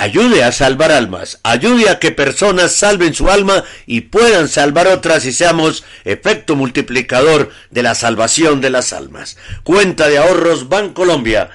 [0.00, 5.26] Ayude a salvar almas, ayude a que personas salven su alma y puedan salvar otras
[5.26, 9.36] y seamos efecto multiplicador de la salvación de las almas.
[9.64, 11.50] Cuenta de ahorros Bancolombia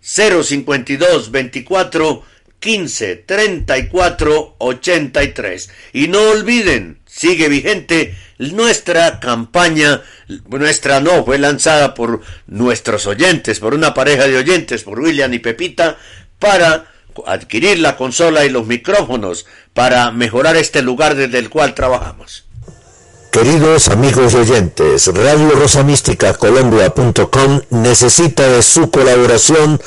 [0.00, 2.22] 052 24
[2.60, 5.70] 15 34 83.
[5.92, 10.02] Y no olviden, sigue vigente nuestra campaña,
[10.48, 15.40] nuestra no, fue lanzada por nuestros oyentes, por una pareja de oyentes, por William y
[15.40, 15.98] Pepita,
[16.38, 16.86] para
[17.26, 22.44] adquirir la consola y los micrófonos para mejorar este lugar desde el cual trabajamos.
[23.30, 29.78] Queridos amigos oyentes, Radio Rosa Mística Colombia.com necesita de su colaboración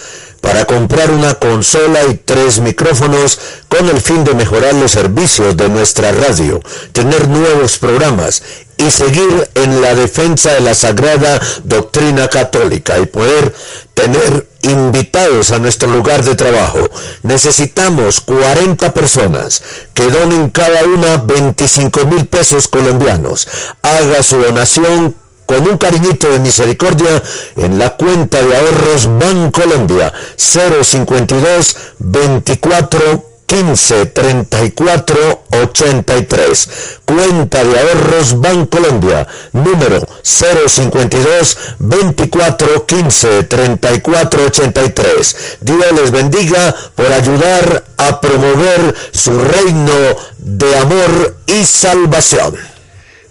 [0.42, 5.70] para comprar una consola y tres micrófonos con el fin de mejorar los servicios de
[5.70, 6.62] nuestra radio,
[6.92, 8.44] tener nuevos programas
[8.86, 13.54] y seguir en la defensa de la sagrada doctrina católica y poder
[13.94, 16.80] tener invitados a nuestro lugar de trabajo.
[17.24, 19.62] Necesitamos 40 personas
[19.94, 23.48] que donen cada una 25 mil pesos colombianos.
[23.82, 25.16] Haga su donación
[25.46, 27.22] con un cariñito de misericordia
[27.58, 36.70] en la cuenta de ahorros Bancolombia 052 24 15 34 83.
[37.04, 45.58] Cuenta de ahorros Bancolombia, número 052 24 15 34 83.
[45.60, 52.71] Dios les bendiga por ayudar a promover su reino de amor y salvación.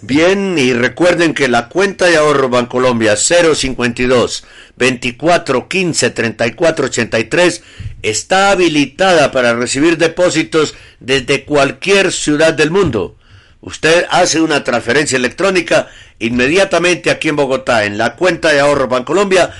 [0.03, 4.43] Bien, y recuerden que la cuenta de ahorro Bancolombia 052
[4.75, 7.63] 24 15 34 83
[8.01, 13.15] está habilitada para recibir depósitos desde cualquier ciudad del mundo.
[13.61, 15.87] Usted hace una transferencia electrónica
[16.17, 19.51] inmediatamente aquí en Bogotá, en la cuenta de ahorro Bancolombia,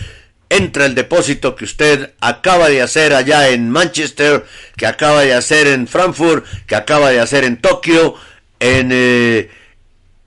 [0.50, 4.44] entra el depósito que usted acaba de hacer allá en Manchester,
[4.76, 8.16] que acaba de hacer en Frankfurt, que acaba de hacer en Tokio,
[8.60, 8.90] en...
[8.92, 9.61] Eh,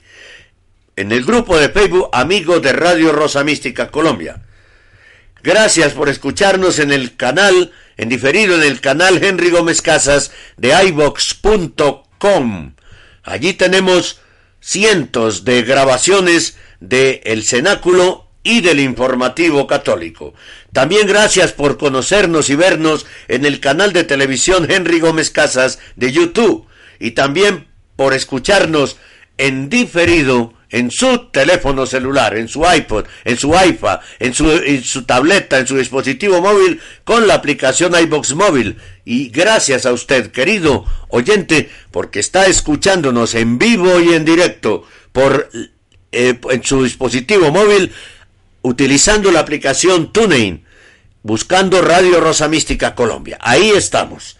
[0.95, 4.41] En el grupo de Facebook Amigos de Radio Rosa Mística Colombia.
[5.41, 10.73] Gracias por escucharnos en el canal, en diferido en el canal Henry Gómez Casas de
[10.87, 12.73] iVox.com.
[13.23, 14.19] Allí tenemos
[14.59, 20.33] cientos de grabaciones de El Cenáculo y del Informativo Católico.
[20.71, 26.11] También gracias por conocernos y vernos en el canal de televisión Henry Gómez Casas de
[26.11, 26.65] YouTube
[26.99, 28.97] y también por escucharnos
[29.37, 34.83] en diferido en su teléfono celular, en su iPod, en su iPad, en su, en
[34.83, 38.77] su tableta, en su dispositivo móvil con la aplicación iBox móvil.
[39.03, 45.49] Y gracias a usted, querido oyente, porque está escuchándonos en vivo y en directo por
[46.11, 47.91] eh, en su dispositivo móvil
[48.61, 50.65] utilizando la aplicación TuneIn,
[51.23, 53.37] buscando Radio Rosa Mística Colombia.
[53.41, 54.37] Ahí estamos,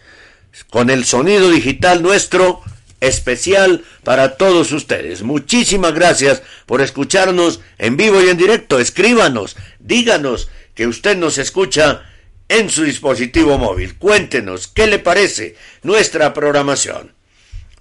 [0.70, 2.62] con el sonido digital nuestro
[3.00, 5.22] especial para todos ustedes.
[5.22, 8.78] Muchísimas gracias por escucharnos en vivo y en directo.
[8.78, 12.02] Escríbanos, díganos que usted nos escucha
[12.48, 13.96] en su dispositivo móvil.
[13.96, 17.14] Cuéntenos qué le parece nuestra programación.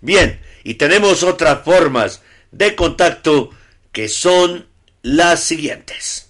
[0.01, 2.21] Bien, y tenemos otras formas
[2.51, 3.49] de contacto
[3.91, 4.67] que son
[5.01, 6.28] las siguientes.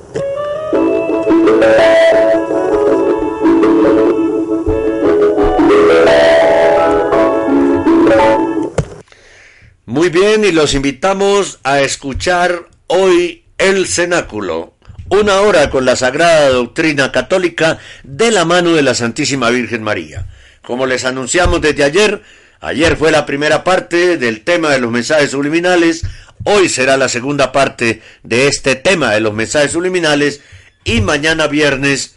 [9.88, 14.74] Muy bien, y los invitamos a escuchar hoy el cenáculo,
[15.10, 20.26] una hora con la sagrada doctrina católica de la mano de la Santísima Virgen María.
[20.60, 22.20] Como les anunciamos desde ayer,
[22.58, 26.02] ayer fue la primera parte del tema de los mensajes subliminales,
[26.42, 30.40] hoy será la segunda parte de este tema de los mensajes subliminales
[30.82, 32.16] y mañana viernes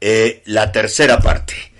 [0.00, 1.72] eh, la tercera parte.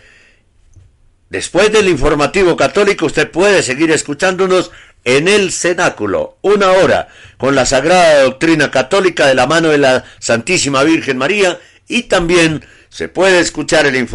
[1.30, 4.70] Después del informativo católico usted puede seguir escuchándonos
[5.05, 10.05] en el cenáculo, una hora, con la sagrada doctrina católica de la mano de la
[10.18, 14.09] Santísima Virgen María y también se puede escuchar el,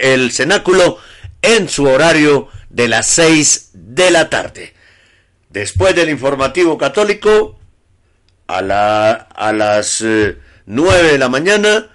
[0.00, 0.98] el cenáculo
[1.42, 4.74] en su horario de las seis de la tarde.
[5.50, 7.58] Después del informativo católico,
[8.46, 11.88] a, la, a las eh, nueve de la mañana,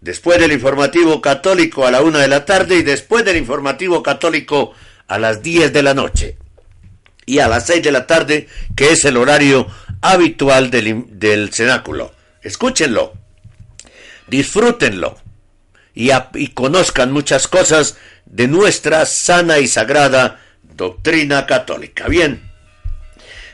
[0.00, 4.72] después del informativo católico a la una de la tarde y después del informativo católico
[5.08, 6.36] a las diez de la noche
[7.26, 9.66] y a las 6 de la tarde, que es el horario
[10.00, 12.12] habitual del, del cenáculo.
[12.42, 13.14] Escúchenlo,
[14.26, 15.18] disfrútenlo
[15.94, 17.96] y, y conozcan muchas cosas
[18.26, 22.08] de nuestra sana y sagrada doctrina católica.
[22.08, 22.50] Bien,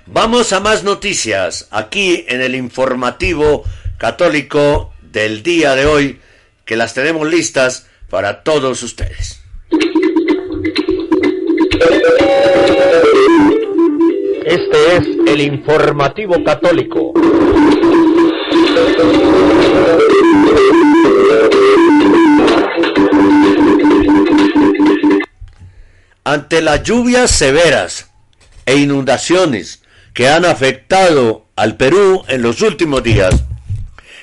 [0.07, 3.65] vamos a más noticias aquí en el informativo
[3.99, 6.21] católico del día de hoy,
[6.65, 9.41] que las tenemos listas para todos ustedes.
[14.49, 17.13] Este es el informativo católico.
[26.25, 28.11] Ante las lluvias severas
[28.65, 29.83] e inundaciones
[30.15, 33.45] que han afectado al Perú en los últimos días,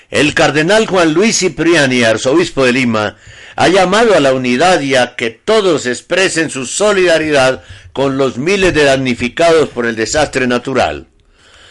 [0.09, 3.17] el cardenal Juan Luis Cipriani, arzobispo de Lima,
[3.55, 8.73] ha llamado a la unidad y a que todos expresen su solidaridad con los miles
[8.73, 11.07] de damnificados por el desastre natural.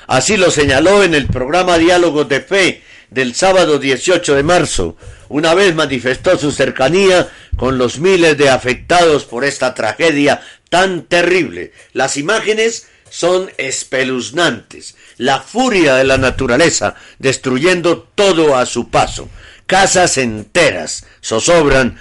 [0.06, 4.96] Así lo señaló en el programa Diálogos de Fe del sábado 18 de marzo.
[5.28, 11.72] Una vez manifestó su cercanía con los miles de afectados por esta tragedia tan terrible.
[11.92, 14.96] Las imágenes son espeluznantes.
[15.16, 19.28] La furia de la naturaleza destruyendo todo a su paso
[19.66, 21.98] casas enteras, zozobran,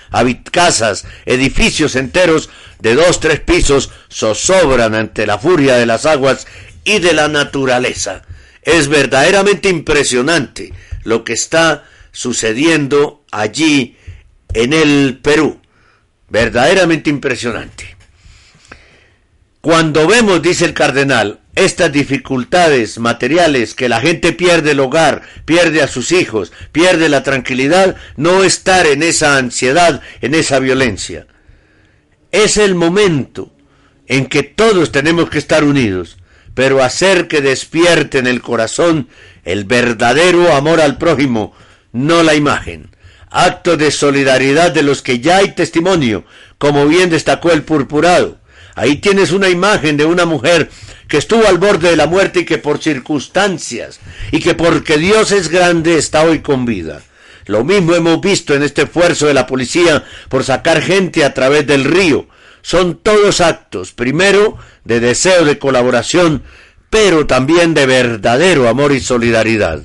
[0.51, 2.49] casas, edificios enteros
[2.79, 6.47] de dos, tres pisos, zozobran ante la furia de las aguas
[6.83, 8.23] y de la naturaleza.
[8.61, 13.97] Es verdaderamente impresionante lo que está sucediendo allí
[14.53, 15.59] en el Perú.
[16.29, 17.95] verdaderamente impresionante.
[19.63, 25.81] Cuando vemos, dice el cardenal, estas dificultades materiales, que la gente pierde el hogar, pierde
[25.81, 31.27] a sus hijos, pierde la tranquilidad, no estar en esa ansiedad, en esa violencia.
[32.33, 33.53] Es el momento
[34.05, 36.17] en que todos tenemos que estar unidos,
[36.55, 39.07] pero hacer que despierte en el corazón
[39.45, 41.55] el verdadero amor al prójimo,
[41.93, 42.93] no la imagen.
[43.29, 46.25] Acto de solidaridad de los que ya hay testimonio,
[46.57, 48.42] como bien destacó el purpurado
[48.75, 50.69] Ahí tienes una imagen de una mujer
[51.07, 53.99] que estuvo al borde de la muerte y que por circunstancias
[54.31, 57.01] y que porque Dios es grande está hoy con vida.
[57.45, 61.67] Lo mismo hemos visto en este esfuerzo de la policía por sacar gente a través
[61.67, 62.27] del río.
[62.61, 66.43] Son todos actos, primero, de deseo de colaboración,
[66.89, 69.83] pero también de verdadero amor y solidaridad.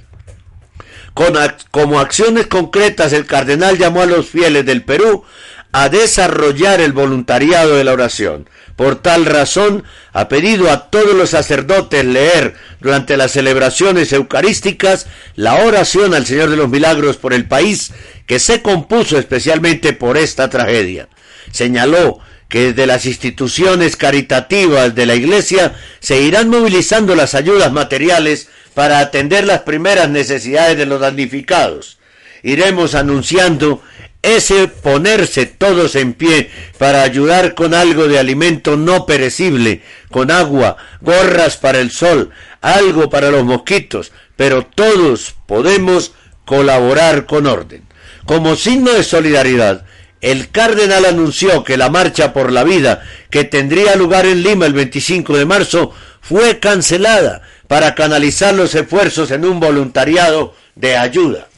[1.15, 1.35] Con,
[1.73, 5.25] como acciones concretas, el cardenal llamó a los fieles del Perú
[5.73, 8.49] a desarrollar el voluntariado de la oración.
[8.77, 15.57] Por tal razón, ha pedido a todos los sacerdotes leer durante las celebraciones eucarísticas la
[15.57, 17.93] oración al Señor de los Milagros por el país,
[18.27, 21.09] que se compuso especialmente por esta tragedia.
[21.51, 28.49] Señaló que desde las instituciones caritativas de la Iglesia se irán movilizando las ayudas materiales
[28.75, 31.99] para atender las primeras necesidades de los damnificados.
[32.43, 33.83] Iremos anunciando
[34.23, 40.77] ese ponerse todos en pie para ayudar con algo de alimento no perecible, con agua,
[41.01, 46.13] gorras para el sol, algo para los mosquitos, pero todos podemos
[46.45, 47.85] colaborar con orden.
[48.25, 49.85] Como signo de solidaridad,
[50.21, 54.73] el cardenal anunció que la marcha por la vida que tendría lugar en Lima el
[54.73, 61.49] 25 de marzo fue cancelada para canalizar los esfuerzos en un voluntariado de ayuda.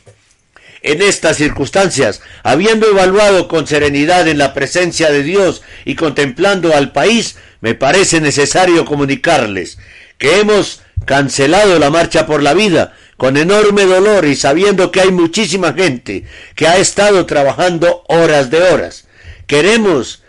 [0.82, 6.92] En estas circunstancias, habiendo evaluado con serenidad en la presencia de Dios y contemplando al
[6.92, 9.78] país, me parece necesario comunicarles
[10.16, 15.10] que hemos cancelado la marcha por la vida con enorme dolor y sabiendo que hay
[15.10, 16.24] muchísima gente
[16.54, 19.06] que ha estado trabajando horas de horas.
[19.46, 20.22] Queremos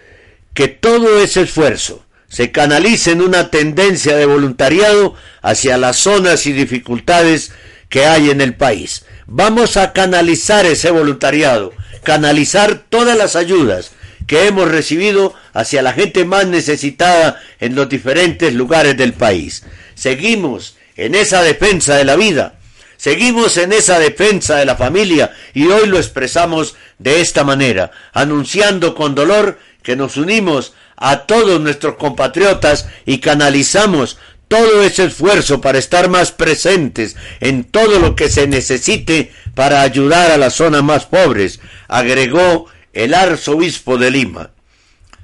[0.53, 6.51] que todo ese esfuerzo se canalice en una tendencia de voluntariado hacia las zonas y
[6.51, 7.51] dificultades
[7.91, 9.05] que hay en el país.
[9.27, 11.73] Vamos a canalizar ese voluntariado,
[12.03, 13.91] canalizar todas las ayudas
[14.25, 19.63] que hemos recibido hacia la gente más necesitada en los diferentes lugares del país.
[19.93, 22.55] Seguimos en esa defensa de la vida,
[22.95, 28.95] seguimos en esa defensa de la familia y hoy lo expresamos de esta manera, anunciando
[28.95, 34.17] con dolor que nos unimos a todos nuestros compatriotas y canalizamos
[34.51, 40.29] todo ese esfuerzo para estar más presentes en todo lo que se necesite para ayudar
[40.29, 44.49] a las zonas más pobres, agregó el arzobispo de Lima.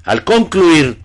[0.04, 0.96] Al concluir,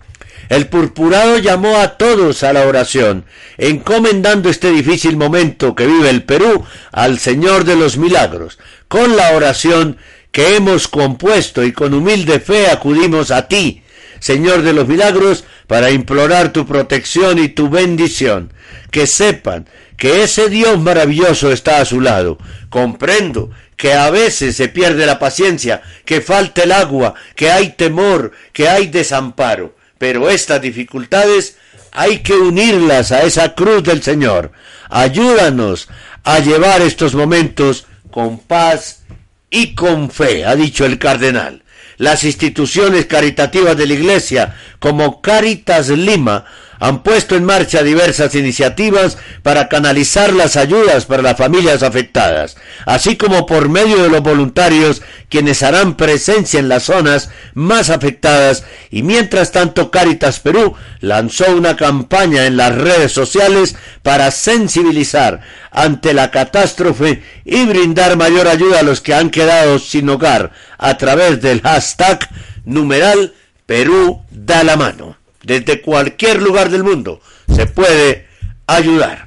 [0.48, 3.26] el purpurado llamó a todos a la oración,
[3.58, 8.58] encomendando este difícil momento que vive el Perú al Señor de los Milagros.
[8.88, 9.98] Con la oración
[10.32, 13.82] que hemos compuesto y con humilde fe acudimos a ti,
[14.18, 18.52] Señor de los Milagros, para implorar tu protección y tu bendición.
[18.90, 22.38] Que sepan que ese Dios maravilloso está a su lado.
[22.68, 28.32] Comprendo que a veces se pierde la paciencia, que falta el agua, que hay temor,
[28.52, 29.74] que hay desamparo.
[29.98, 31.56] Pero estas dificultades
[31.92, 34.52] hay que unirlas a esa cruz del Señor.
[34.90, 35.88] Ayúdanos
[36.24, 39.02] a llevar estos momentos con paz
[39.50, 41.63] y con fe, ha dicho el cardenal
[41.96, 46.44] las instituciones caritativas de la Iglesia, como Caritas Lima,
[46.84, 53.16] han puesto en marcha diversas iniciativas para canalizar las ayudas para las familias afectadas, así
[53.16, 58.64] como por medio de los voluntarios quienes harán presencia en las zonas más afectadas.
[58.90, 66.12] Y mientras tanto Caritas Perú lanzó una campaña en las redes sociales para sensibilizar ante
[66.12, 71.40] la catástrofe y brindar mayor ayuda a los que han quedado sin hogar a través
[71.40, 72.28] del hashtag
[72.66, 73.32] numeral
[73.64, 77.20] Perú da la mano desde cualquier lugar del mundo
[77.54, 78.26] se puede
[78.66, 79.26] ayudar.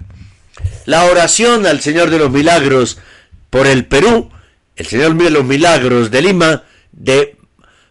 [0.85, 2.97] La oración al Señor de los Milagros
[3.49, 4.31] por el Perú,
[4.75, 7.37] el Señor de los Milagros de Lima, de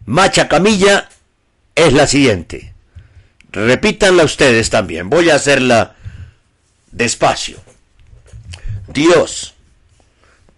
[0.05, 1.09] Macha Camilla,
[1.75, 2.75] es la siguiente.
[3.53, 5.09] Repítanla ustedes también.
[5.09, 5.95] Voy a hacerla
[6.91, 7.59] despacio.
[8.89, 9.55] Dios,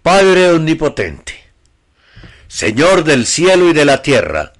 [0.03, 1.35] Padre Omnipotente,
[2.47, 4.53] Señor del cielo y de la tierra,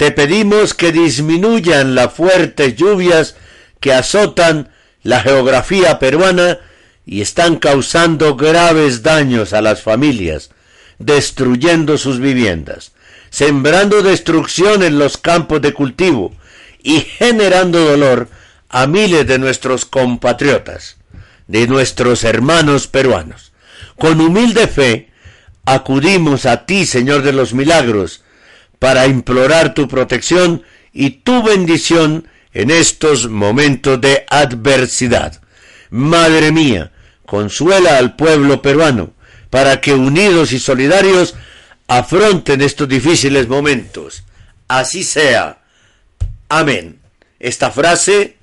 [0.00, 3.36] te pedimos que disminuyan las fuertes lluvias
[3.80, 4.70] que azotan
[5.02, 6.58] la geografía peruana
[7.04, 10.52] y están causando graves daños a las familias,
[10.98, 12.92] destruyendo sus viviendas.
[13.28, 16.34] sembrando destrucción en los campos de cultivo
[16.82, 18.30] y generando dolor
[18.70, 20.96] a miles de nuestros compatriotas,
[21.46, 23.52] de nuestros hermanos peruanos.
[23.98, 25.10] Con humilde fe
[25.66, 28.22] acudimos a ti, Señor de los Milagros,
[28.80, 35.40] para implorar tu protección y tu bendición en estos momentos de adversidad.
[35.90, 36.90] Madre mía,
[37.24, 39.12] consuela al pueblo peruano
[39.50, 41.36] para que unidos y solidarios
[41.86, 44.24] afronten estos difíciles momentos.
[44.66, 45.62] Así sea.
[46.48, 47.00] Amén.
[47.38, 48.36] Esta frase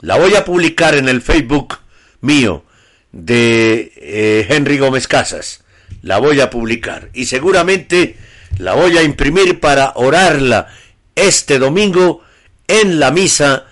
[0.00, 1.78] la voy a publicar en el Facebook
[2.20, 2.64] mío
[3.12, 5.62] de eh, Henry Gómez Casas.
[6.02, 8.16] La voy a publicar y seguramente
[8.58, 10.68] la voy a imprimir para orarla
[11.14, 12.22] este domingo
[12.68, 13.66] en la misa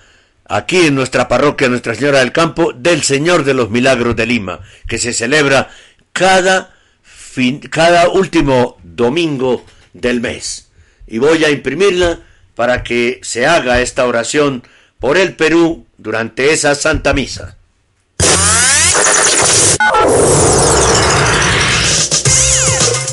[0.46, 4.60] aquí en nuestra parroquia Nuestra Señora del Campo del Señor de los Milagros de Lima,
[4.86, 5.70] que se celebra
[6.12, 10.68] cada, fin, cada último domingo del mes.
[11.06, 12.20] Y voy a imprimirla
[12.54, 14.62] para que se haga esta oración
[14.98, 17.56] por el Perú durante esa Santa Misa.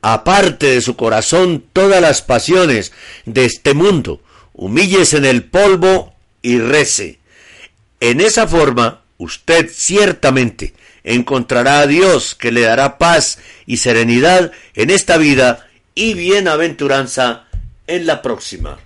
[0.00, 2.92] Aparte de su corazón todas las pasiones
[3.26, 4.22] de este mundo.
[4.54, 7.18] Humíllese en el polvo y rece.
[8.00, 10.72] En esa forma, usted ciertamente
[11.04, 17.44] encontrará a Dios que le dará paz y serenidad en esta vida y bienaventuranza
[17.86, 18.78] en la próxima.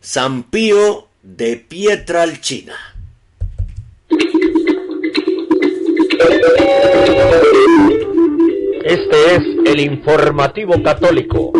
[0.00, 2.91] San Pío de Pietralcina.
[8.84, 11.52] Este es el informativo católico.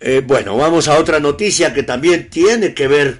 [0.00, 3.18] Eh, bueno, vamos a otra noticia que también tiene que ver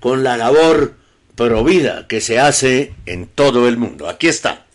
[0.00, 0.92] con la labor
[1.34, 4.08] provida que se hace en todo el mundo.
[4.08, 4.65] Aquí está.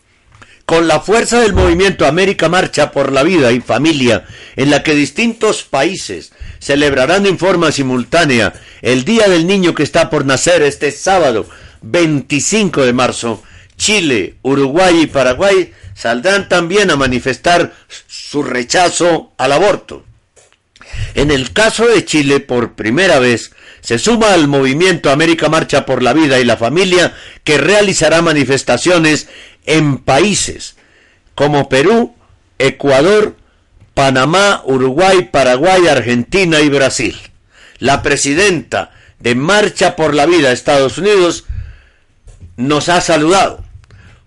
[0.71, 4.23] Con la fuerza del movimiento América Marcha por la Vida y Familia,
[4.55, 10.09] en la que distintos países celebrarán en forma simultánea el Día del Niño que está
[10.09, 11.45] por nacer este sábado
[11.81, 13.43] 25 de marzo,
[13.75, 17.73] Chile, Uruguay y Paraguay saldrán también a manifestar
[18.07, 20.05] su rechazo al aborto.
[21.15, 23.51] En el caso de Chile, por primera vez,
[23.81, 27.13] se suma al movimiento América Marcha por la Vida y la Familia
[27.43, 29.27] que realizará manifestaciones
[29.65, 30.75] en países
[31.35, 32.15] como Perú,
[32.59, 33.35] Ecuador,
[33.93, 37.17] Panamá, Uruguay, Paraguay, Argentina y Brasil.
[37.79, 41.45] La presidenta de Marcha por la Vida Estados Unidos
[42.57, 43.63] nos ha saludado.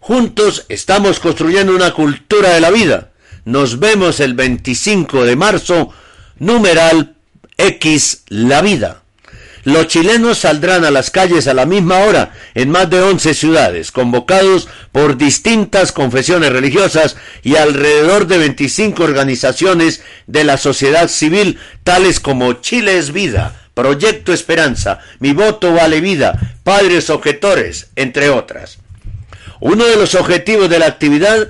[0.00, 3.12] Juntos estamos construyendo una cultura de la vida.
[3.44, 5.90] Nos vemos el 25 de marzo,
[6.38, 7.16] numeral
[7.56, 9.03] X La Vida.
[9.64, 13.92] Los chilenos saldrán a las calles a la misma hora en más de 11 ciudades,
[13.92, 22.20] convocados por distintas confesiones religiosas y alrededor de 25 organizaciones de la sociedad civil, tales
[22.20, 28.78] como Chile es Vida, Proyecto Esperanza, Mi Voto Vale Vida, Padres Objetores, entre otras.
[29.60, 31.48] Uno de los objetivos de la actividad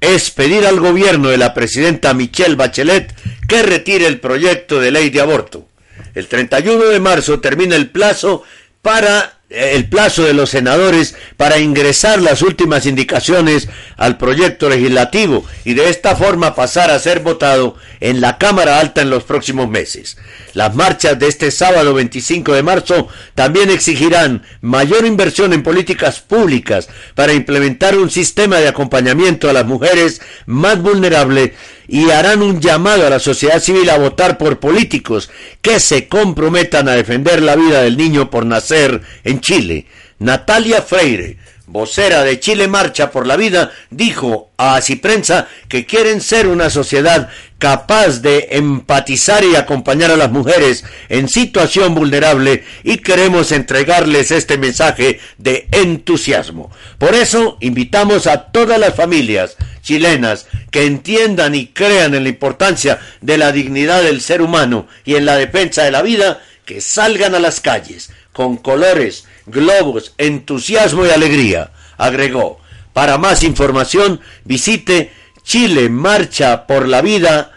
[0.00, 3.14] es pedir al gobierno de la presidenta Michelle Bachelet
[3.46, 5.68] que retire el proyecto de ley de aborto.
[6.14, 8.42] El 31 de marzo termina el plazo
[8.82, 15.44] para eh, el plazo de los senadores para ingresar las últimas indicaciones al proyecto legislativo
[15.64, 19.68] y de esta forma pasar a ser votado en la Cámara Alta en los próximos
[19.68, 20.16] meses.
[20.54, 26.88] Las marchas de este sábado 25 de marzo también exigirán mayor inversión en políticas públicas
[27.14, 31.52] para implementar un sistema de acompañamiento a las mujeres más vulnerables
[31.92, 35.30] y harán un llamado a la sociedad civil a votar por políticos
[35.60, 39.84] que se comprometan a defender la vida del niño por nacer en Chile.
[40.18, 41.36] Natalia Freire,
[41.72, 47.30] vocera de Chile Marcha por la Vida, dijo a Ciprensa que quieren ser una sociedad
[47.58, 54.58] capaz de empatizar y acompañar a las mujeres en situación vulnerable y queremos entregarles este
[54.58, 56.70] mensaje de entusiasmo.
[56.98, 63.00] Por eso invitamos a todas las familias chilenas que entiendan y crean en la importancia
[63.22, 67.34] de la dignidad del ser humano y en la defensa de la vida, que salgan
[67.34, 71.70] a las calles con colores, globos, entusiasmo y alegría.
[71.98, 72.58] Agregó,
[72.92, 75.12] para más información visite
[75.44, 77.52] Chile Marcha por la Vida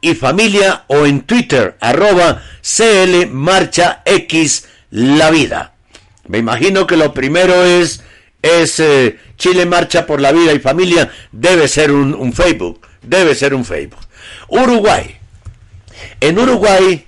[0.00, 5.74] y Familia o en Twitter arroba CL Marcha X La Vida.
[6.26, 8.02] Me imagino que lo primero es,
[8.42, 13.34] es eh, Chile Marcha por la Vida y Familia, debe ser un, un Facebook, debe
[13.34, 14.00] ser un Facebook.
[14.48, 15.16] Uruguay.
[16.20, 17.06] En Uruguay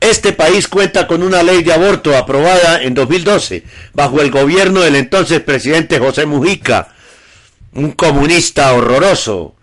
[0.00, 4.96] este país cuenta con una ley de aborto aprobada en 2012 bajo el gobierno del
[4.96, 6.88] entonces presidente José Mujica,
[7.74, 9.54] un comunista horroroso,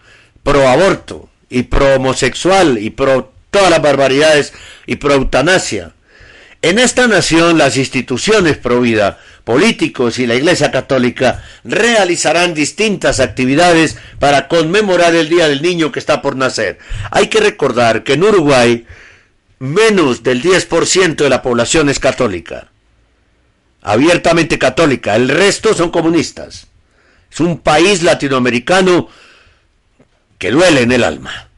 [0.43, 4.53] pro aborto y pro homosexual y pro todas las barbaridades
[4.85, 5.93] y pro eutanasia.
[6.61, 13.97] En esta nación las instituciones pro vida, políticos y la Iglesia Católica realizarán distintas actividades
[14.19, 16.77] para conmemorar el Día del Niño que está por nacer.
[17.11, 18.85] Hay que recordar que en Uruguay
[19.59, 22.71] menos del 10% de la población es católica,
[23.81, 26.67] abiertamente católica, el resto son comunistas.
[27.31, 29.09] Es un país latinoamericano
[30.37, 31.49] que duele en el alma.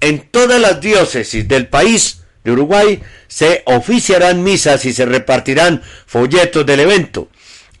[0.00, 6.64] En todas las diócesis del país de Uruguay se oficiarán misas y se repartirán folletos
[6.64, 7.28] del evento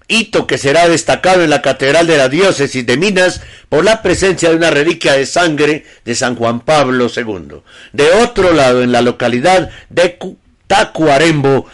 [0.08, 4.48] hito que será destacado en la Catedral de la Diócesis de Minas por la presencia
[4.48, 7.60] de una reliquia de sangre de San Juan Pablo II.
[7.92, 10.18] De otro lado, en la localidad de
[10.66, 11.68] Tacuarembo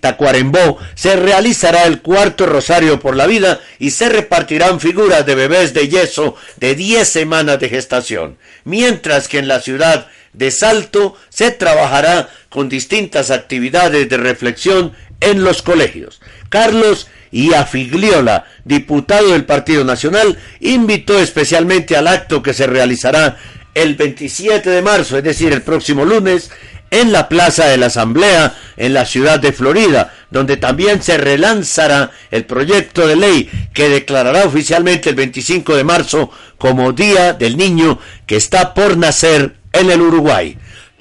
[0.00, 5.74] Tacuarembó, se realizará el cuarto rosario por la vida y se repartirán figuras de bebés
[5.74, 11.50] de yeso de 10 semanas de gestación, mientras que en la ciudad de Salto se
[11.50, 16.20] trabajará con distintas actividades de reflexión en los colegios.
[16.48, 23.36] Carlos y a Figliola, diputado del Partido Nacional, invitó especialmente al acto que se realizará
[23.74, 26.50] el 27 de marzo, es decir, el próximo lunes,
[26.90, 32.12] en la Plaza de la Asamblea en la ciudad de Florida, donde también se relanzará
[32.30, 37.98] el proyecto de ley que declarará oficialmente el 25 de marzo como Día del Niño
[38.26, 40.56] que está por nacer en el Uruguay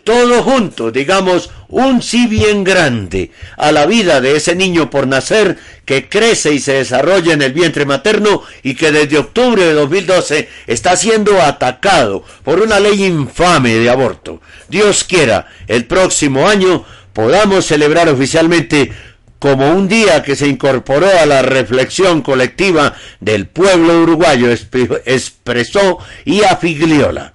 [0.07, 5.57] todo junto, digamos, un sí bien grande a la vida de ese niño por nacer
[5.83, 10.47] que crece y se desarrolla en el vientre materno y que desde octubre de 2012
[10.65, 14.39] está siendo atacado por una ley infame de aborto.
[14.69, 18.93] Dios quiera, el próximo año podamos celebrar oficialmente
[19.39, 26.43] como un día que se incorporó a la reflexión colectiva del pueblo uruguayo, expresó y
[26.43, 27.33] afigliola.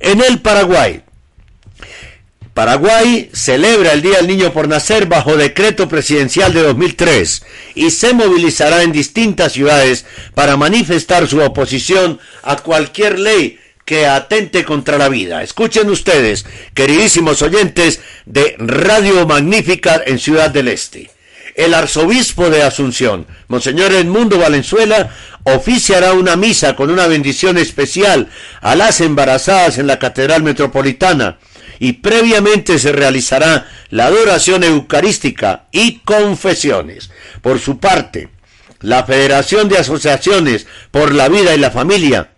[0.00, 1.03] En el Paraguay,
[2.54, 7.42] Paraguay celebra el Día del Niño por Nacer bajo decreto presidencial de 2003
[7.74, 14.64] y se movilizará en distintas ciudades para manifestar su oposición a cualquier ley que atente
[14.64, 15.42] contra la vida.
[15.42, 21.10] Escuchen ustedes, queridísimos oyentes de Radio Magnífica en Ciudad del Este.
[21.56, 25.10] El arzobispo de Asunción, Monseñor Edmundo Valenzuela,
[25.42, 28.28] oficiará una misa con una bendición especial
[28.60, 31.38] a las embarazadas en la Catedral Metropolitana
[31.78, 37.10] y previamente se realizará la adoración eucarística y confesiones.
[37.42, 38.28] Por su parte,
[38.80, 42.30] la Federación de Asociaciones por la Vida y la Familia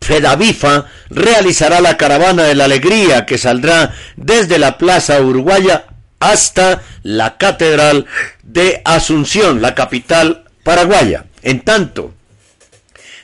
[0.00, 5.86] FEDAVIFA realizará la caravana de la alegría que saldrá desde la Plaza Uruguaya
[6.18, 8.06] hasta la Catedral
[8.42, 11.26] de Asunción, la capital paraguaya.
[11.42, 12.14] En tanto,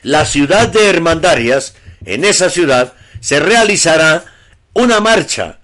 [0.03, 4.23] la ciudad de Hermandarias, en esa ciudad, se realizará
[4.77, 5.57] una marcha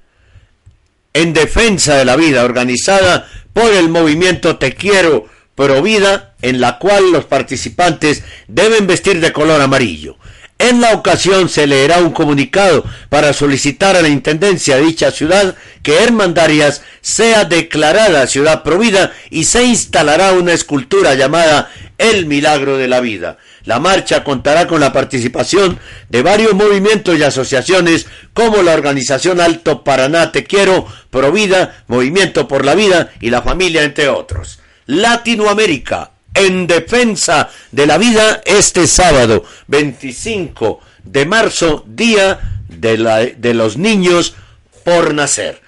[1.13, 6.79] en defensa de la vida organizada por el movimiento Te Quiero Pro Vida, en la
[6.79, 10.17] cual los participantes deben vestir de color amarillo.
[10.57, 15.55] En la ocasión se leerá un comunicado para solicitar a la Intendencia de dicha ciudad
[15.83, 22.87] que Hermandarias sea declarada ciudad provida y se instalará una escultura llamada El Milagro de
[22.87, 23.37] la Vida.
[23.65, 29.83] La marcha contará con la participación de varios movimientos y asociaciones como la organización Alto
[29.83, 34.59] Paraná Te Quiero, Provida, Movimiento por la Vida y la Familia, entre otros.
[34.85, 43.77] Latinoamérica, en defensa de la vida, este sábado 25 de marzo, Día de, de los
[43.77, 44.35] Niños
[44.83, 45.61] por Nacer.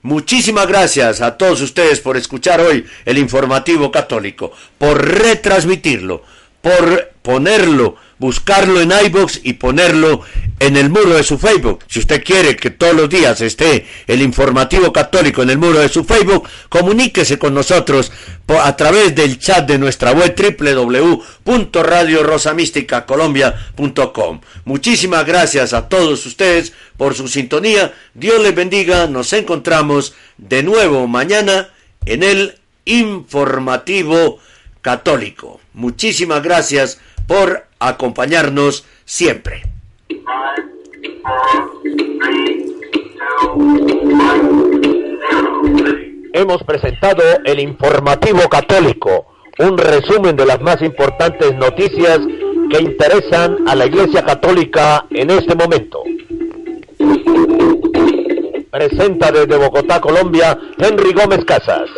[0.00, 6.24] Muchísimas gracias a todos ustedes por escuchar hoy el informativo católico, por retransmitirlo
[6.62, 10.20] por ponerlo, buscarlo en iBox y ponerlo
[10.60, 11.80] en el muro de su Facebook.
[11.88, 15.88] Si usted quiere que todos los días esté el informativo católico en el muro de
[15.88, 18.12] su Facebook, comuníquese con nosotros
[18.46, 20.36] a través del chat de nuestra web
[21.44, 24.40] www.radiorosamísticacolombia.com.
[24.64, 27.92] Muchísimas gracias a todos ustedes por su sintonía.
[28.14, 29.08] Dios les bendiga.
[29.08, 31.70] Nos encontramos de nuevo mañana
[32.06, 32.54] en el
[32.84, 34.38] informativo
[34.82, 35.60] católico.
[35.72, 39.62] Muchísimas gracias por acompañarnos siempre.
[46.34, 52.18] Hemos presentado el informativo católico, un resumen de las más importantes noticias
[52.70, 56.02] que interesan a la Iglesia Católica en este momento.
[58.70, 61.88] Presenta desde Bogotá, Colombia, Henry Gómez Casas.